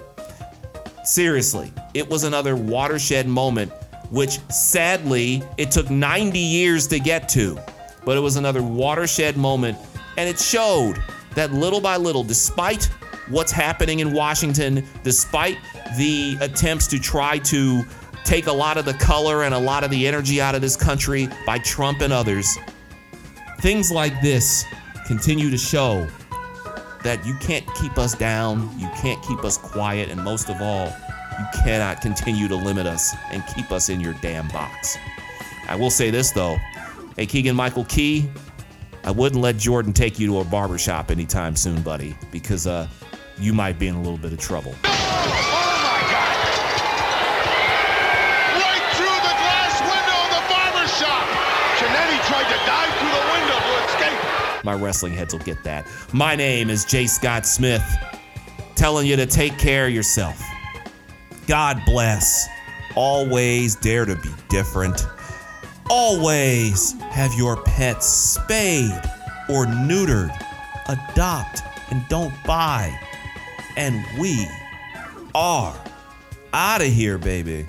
Seriously, 1.06 1.72
it 1.94 2.10
was 2.10 2.24
another 2.24 2.56
watershed 2.56 3.28
moment, 3.28 3.72
which 4.10 4.40
sadly, 4.50 5.44
it 5.58 5.72
took 5.72 5.90
90 5.90 6.38
years 6.40 6.88
to 6.88 7.00
get 7.00 7.30
to 7.30 7.60
but 8.06 8.16
it 8.16 8.22
was 8.22 8.38
another 8.38 8.64
watershed 8.64 9.36
moment. 9.36 9.78
And 10.16 10.30
it 10.30 10.40
showed 10.40 11.02
that 11.34 11.52
little 11.52 11.82
by 11.82 11.98
little, 11.98 12.24
despite 12.24 12.86
what's 13.28 13.52
happening 13.52 14.00
in 14.00 14.14
Washington, 14.14 14.86
despite 15.04 15.58
the 15.98 16.38
attempts 16.40 16.88
to 16.88 17.00
try 17.00 17.40
to 17.40 17.84
take 18.24 18.48
a 18.48 18.54
lot 18.54 18.78
of 18.78 18.86
the 18.86 18.94
color 18.94 19.44
and 19.44 19.54
a 19.54 19.60
lot 19.60 19.84
of 19.84 19.90
the 19.90 20.08
energy 20.08 20.40
out 20.40 20.56
of 20.56 20.62
this 20.62 20.78
country 20.78 21.28
by 21.46 21.58
Trump 21.60 22.02
and 22.02 22.14
others, 22.14 22.58
things 23.60 23.92
like 23.92 24.22
this 24.22 24.66
continue 25.06 25.50
to 25.50 25.58
show 25.58 26.08
that 27.04 27.24
you 27.26 27.36
can't 27.36 27.66
keep 27.76 27.98
us 27.98 28.16
down, 28.16 28.70
you 28.80 28.90
can't 28.96 29.22
keep 29.24 29.44
us 29.44 29.58
quiet, 29.58 30.10
and 30.10 30.24
most 30.24 30.50
of 30.50 30.62
all, 30.62 30.88
you 31.38 31.46
cannot 31.64 32.02
continue 32.02 32.48
to 32.48 32.56
limit 32.56 32.88
us 32.88 33.14
and 33.32 33.44
keep 33.54 33.72
us 33.72 33.90
in 33.90 34.00
your 34.00 34.14
damn 34.22 34.48
box. 34.50 34.98
I 35.68 35.76
will 35.76 35.90
say 35.90 36.10
this 36.10 36.32
though 36.32 36.58
Hey, 37.18 37.26
Keegan 37.26 37.56
Michael 37.56 37.86
Key, 37.86 38.30
I 39.06 39.12
wouldn't 39.12 39.42
let 39.42 39.56
Jordan 39.56 39.94
take 39.94 40.20
you 40.20 40.28
to 40.28 40.40
a 40.40 40.44
barbershop 40.44 41.12
anytime 41.12 41.56
soon, 41.56 41.82
buddy, 41.82 42.14
because 42.30 42.68
uh, 42.68 42.90
you 43.40 43.54
might 43.54 43.80
be 43.80 43.88
in 43.88 43.96
a 43.96 44.02
little 44.02 44.18
bit 44.18 44.34
of 44.34 44.40
trouble. 44.40 44.76
Right 44.84 44.92
through 48.98 49.20
the 49.24 49.36
glass 49.40 49.80
window 49.80 50.18
of 50.26 50.30
the 50.36 50.44
barbershop. 50.52 51.24
Jannetty 51.80 52.20
tried 52.28 52.50
to 52.52 52.60
dive 52.68 52.92
through 53.00 53.16
the 53.16 53.26
window 53.32 53.58
to 53.64 53.72
escape. 53.86 54.55
My 54.66 54.74
wrestling 54.74 55.14
heads 55.14 55.32
will 55.32 55.42
get 55.42 55.64
that. 55.64 55.88
My 56.12 56.36
name 56.36 56.72
is 56.72 56.86
J. 56.86 57.06
Scott 57.06 57.46
Smith, 57.46 57.86
telling 58.74 59.06
you 59.06 59.16
to 59.16 59.28
take 59.28 59.60
care 59.60 59.86
of 59.86 59.94
yourself. 59.94 60.42
God 61.46 61.80
bless. 61.86 62.48
Always 62.96 63.76
dare 63.76 64.06
to 64.06 64.16
be 64.16 64.32
different. 64.50 65.06
Always 65.88 66.94
have 67.02 67.32
your 67.36 67.62
pets 67.62 68.08
spayed 68.08 68.92
or 69.50 69.66
neutered. 69.68 70.36
Adopt 70.88 71.62
and 71.92 72.04
don't 72.10 72.34
buy. 72.44 73.00
And 73.78 74.04
we 74.20 74.48
are 75.36 75.80
out 76.54 76.82
of 76.82 76.88
here, 76.88 77.20
baby. 77.20 77.68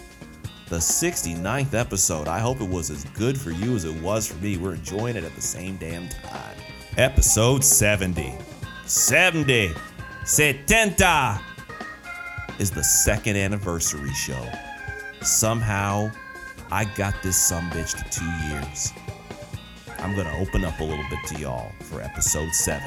The 0.68 0.76
69th 0.76 1.74
episode. 1.74 2.26
I 2.26 2.38
hope 2.38 2.62
it 2.62 2.68
was 2.68 2.90
as 2.90 3.04
good 3.16 3.38
for 3.38 3.50
you 3.50 3.76
as 3.76 3.84
it 3.84 4.00
was 4.00 4.28
for 4.28 4.36
me. 4.42 4.56
We're 4.56 4.74
enjoying 4.76 5.16
it 5.16 5.24
at 5.24 5.34
the 5.34 5.42
same 5.42 5.76
damn 5.76 6.08
time. 6.08 6.45
Episode 6.96 7.62
70. 7.62 8.32
70. 8.86 9.74
70 10.24 11.04
is 12.58 12.70
the 12.70 12.82
second 12.82 13.36
anniversary 13.36 14.14
show. 14.14 14.42
Somehow, 15.20 16.10
I 16.70 16.86
got 16.96 17.14
this 17.22 17.36
some 17.36 17.68
bitch 17.68 18.02
to 18.02 18.10
two 18.10 18.24
years. 18.48 18.94
I'm 19.98 20.14
going 20.14 20.26
to 20.26 20.38
open 20.38 20.64
up 20.64 20.80
a 20.80 20.84
little 20.84 21.04
bit 21.10 21.18
to 21.26 21.38
y'all 21.38 21.70
for 21.82 22.00
episode 22.00 22.54
70. 22.54 22.86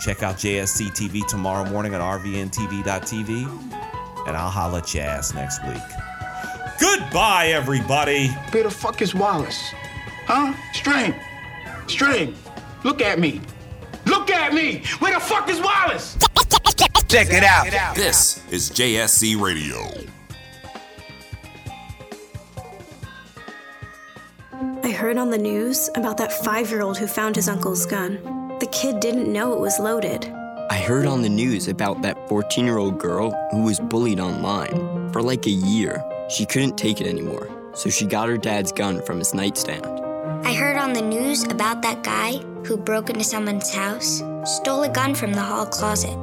Check 0.00 0.22
out 0.22 0.36
JSC 0.36 0.90
TV 0.90 1.26
tomorrow 1.26 1.68
morning 1.68 1.94
at 1.94 2.00
rvntv.tv, 2.00 3.48
and 4.28 4.36
I'll 4.36 4.48
holla 4.48 4.78
at 4.78 4.94
your 4.94 5.02
ass 5.02 5.34
next 5.34 5.60
week. 5.66 5.82
Goodbye, 6.78 7.48
everybody. 7.48 8.28
Where 8.52 8.62
the 8.62 8.70
fuck 8.70 9.02
is 9.02 9.12
Wallace? 9.12 9.72
Huh? 10.26 10.54
String. 10.72 11.16
String. 11.88 12.36
Look 12.84 13.02
at 13.02 13.18
me. 13.18 13.40
Look 14.06 14.30
at 14.30 14.54
me. 14.54 14.82
Where 15.00 15.12
the 15.12 15.20
fuck 15.20 15.48
is 15.48 15.60
Wallace? 15.60 16.16
Check 17.08 17.28
it 17.30 17.42
out. 17.42 17.94
This 17.96 18.42
is 18.50 18.70
JSC 18.70 19.40
Radio. 19.40 19.88
I 24.84 24.90
heard 24.90 25.16
on 25.16 25.30
the 25.30 25.38
news 25.38 25.90
about 25.96 26.16
that 26.18 26.32
five 26.32 26.70
year 26.70 26.82
old 26.82 26.98
who 26.98 27.06
found 27.06 27.36
his 27.36 27.48
uncle's 27.48 27.86
gun. 27.86 28.56
The 28.60 28.68
kid 28.72 29.00
didn't 29.00 29.32
know 29.32 29.52
it 29.52 29.60
was 29.60 29.78
loaded. 29.78 30.26
I 30.70 30.78
heard 30.78 31.06
on 31.06 31.22
the 31.22 31.28
news 31.28 31.66
about 31.68 32.02
that 32.02 32.28
14 32.28 32.64
year 32.64 32.78
old 32.78 32.98
girl 32.98 33.30
who 33.50 33.62
was 33.62 33.80
bullied 33.80 34.20
online 34.20 35.10
for 35.12 35.22
like 35.22 35.46
a 35.46 35.50
year. 35.50 36.04
She 36.28 36.44
couldn't 36.44 36.76
take 36.76 37.00
it 37.00 37.06
anymore, 37.06 37.48
so 37.74 37.88
she 37.90 38.04
got 38.06 38.28
her 38.28 38.36
dad's 38.36 38.70
gun 38.70 39.02
from 39.02 39.18
his 39.18 39.34
nightstand. 39.34 39.86
I 40.46 40.52
heard 40.52 40.76
on 40.76 40.92
the 40.92 41.02
news 41.02 41.44
about 41.44 41.82
that 41.82 42.02
guy 42.02 42.40
who 42.68 42.76
broke 42.76 43.08
into 43.08 43.24
someone's 43.24 43.72
house, 43.72 44.22
stole 44.44 44.82
a 44.82 44.88
gun 44.90 45.14
from 45.14 45.32
the 45.32 45.40
hall 45.40 45.64
closet. 45.64 46.14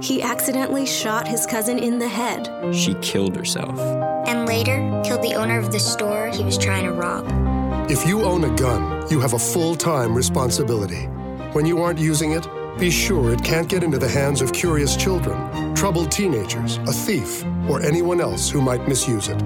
He 0.00 0.22
accidentally 0.22 0.86
shot 0.86 1.26
his 1.26 1.44
cousin 1.44 1.76
in 1.76 1.98
the 1.98 2.08
head. 2.08 2.48
She 2.72 2.94
killed 3.02 3.34
herself. 3.36 3.76
And 4.28 4.46
later, 4.46 4.78
killed 5.04 5.22
the 5.22 5.34
owner 5.34 5.58
of 5.58 5.72
the 5.72 5.80
store 5.80 6.28
he 6.28 6.44
was 6.44 6.56
trying 6.56 6.84
to 6.84 6.92
rob. 6.92 7.26
If 7.90 8.06
you 8.06 8.22
own 8.22 8.44
a 8.44 8.54
gun, 8.54 9.10
you 9.10 9.18
have 9.20 9.32
a 9.32 9.38
full 9.38 9.74
time 9.74 10.14
responsibility. 10.14 11.06
When 11.52 11.66
you 11.66 11.82
aren't 11.82 11.98
using 11.98 12.30
it, 12.30 12.46
be 12.78 12.90
sure 12.90 13.32
it 13.32 13.42
can't 13.42 13.68
get 13.68 13.82
into 13.82 13.98
the 13.98 14.08
hands 14.08 14.40
of 14.40 14.52
curious 14.52 14.96
children, 14.96 15.74
troubled 15.74 16.12
teenagers, 16.12 16.76
a 16.86 16.92
thief, 16.92 17.44
or 17.68 17.82
anyone 17.82 18.20
else 18.20 18.48
who 18.48 18.60
might 18.60 18.86
misuse 18.86 19.26
it. 19.28 19.40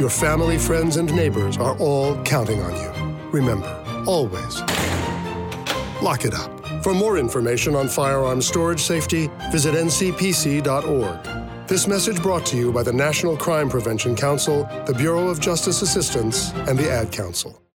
Your 0.00 0.10
family, 0.10 0.56
friends, 0.56 0.96
and 0.96 1.14
neighbors 1.14 1.58
are 1.58 1.76
all 1.78 2.16
counting 2.24 2.62
on 2.62 2.74
you. 2.74 3.30
Remember, 3.30 3.68
always 4.06 4.62
lock 6.04 6.24
it 6.26 6.34
up. 6.34 6.84
For 6.84 6.94
more 6.94 7.16
information 7.16 7.74
on 7.74 7.88
firearm 7.88 8.42
storage 8.42 8.80
safety, 8.80 9.30
visit 9.50 9.74
ncpc.org. 9.74 11.66
This 11.66 11.88
message 11.88 12.22
brought 12.22 12.44
to 12.46 12.56
you 12.58 12.70
by 12.70 12.82
the 12.82 12.92
National 12.92 13.38
Crime 13.38 13.70
Prevention 13.70 14.14
Council, 14.14 14.68
the 14.86 14.92
Bureau 14.92 15.28
of 15.28 15.40
Justice 15.40 15.80
Assistance, 15.80 16.52
and 16.68 16.78
the 16.78 16.90
Ad 16.90 17.10
Council. 17.10 17.63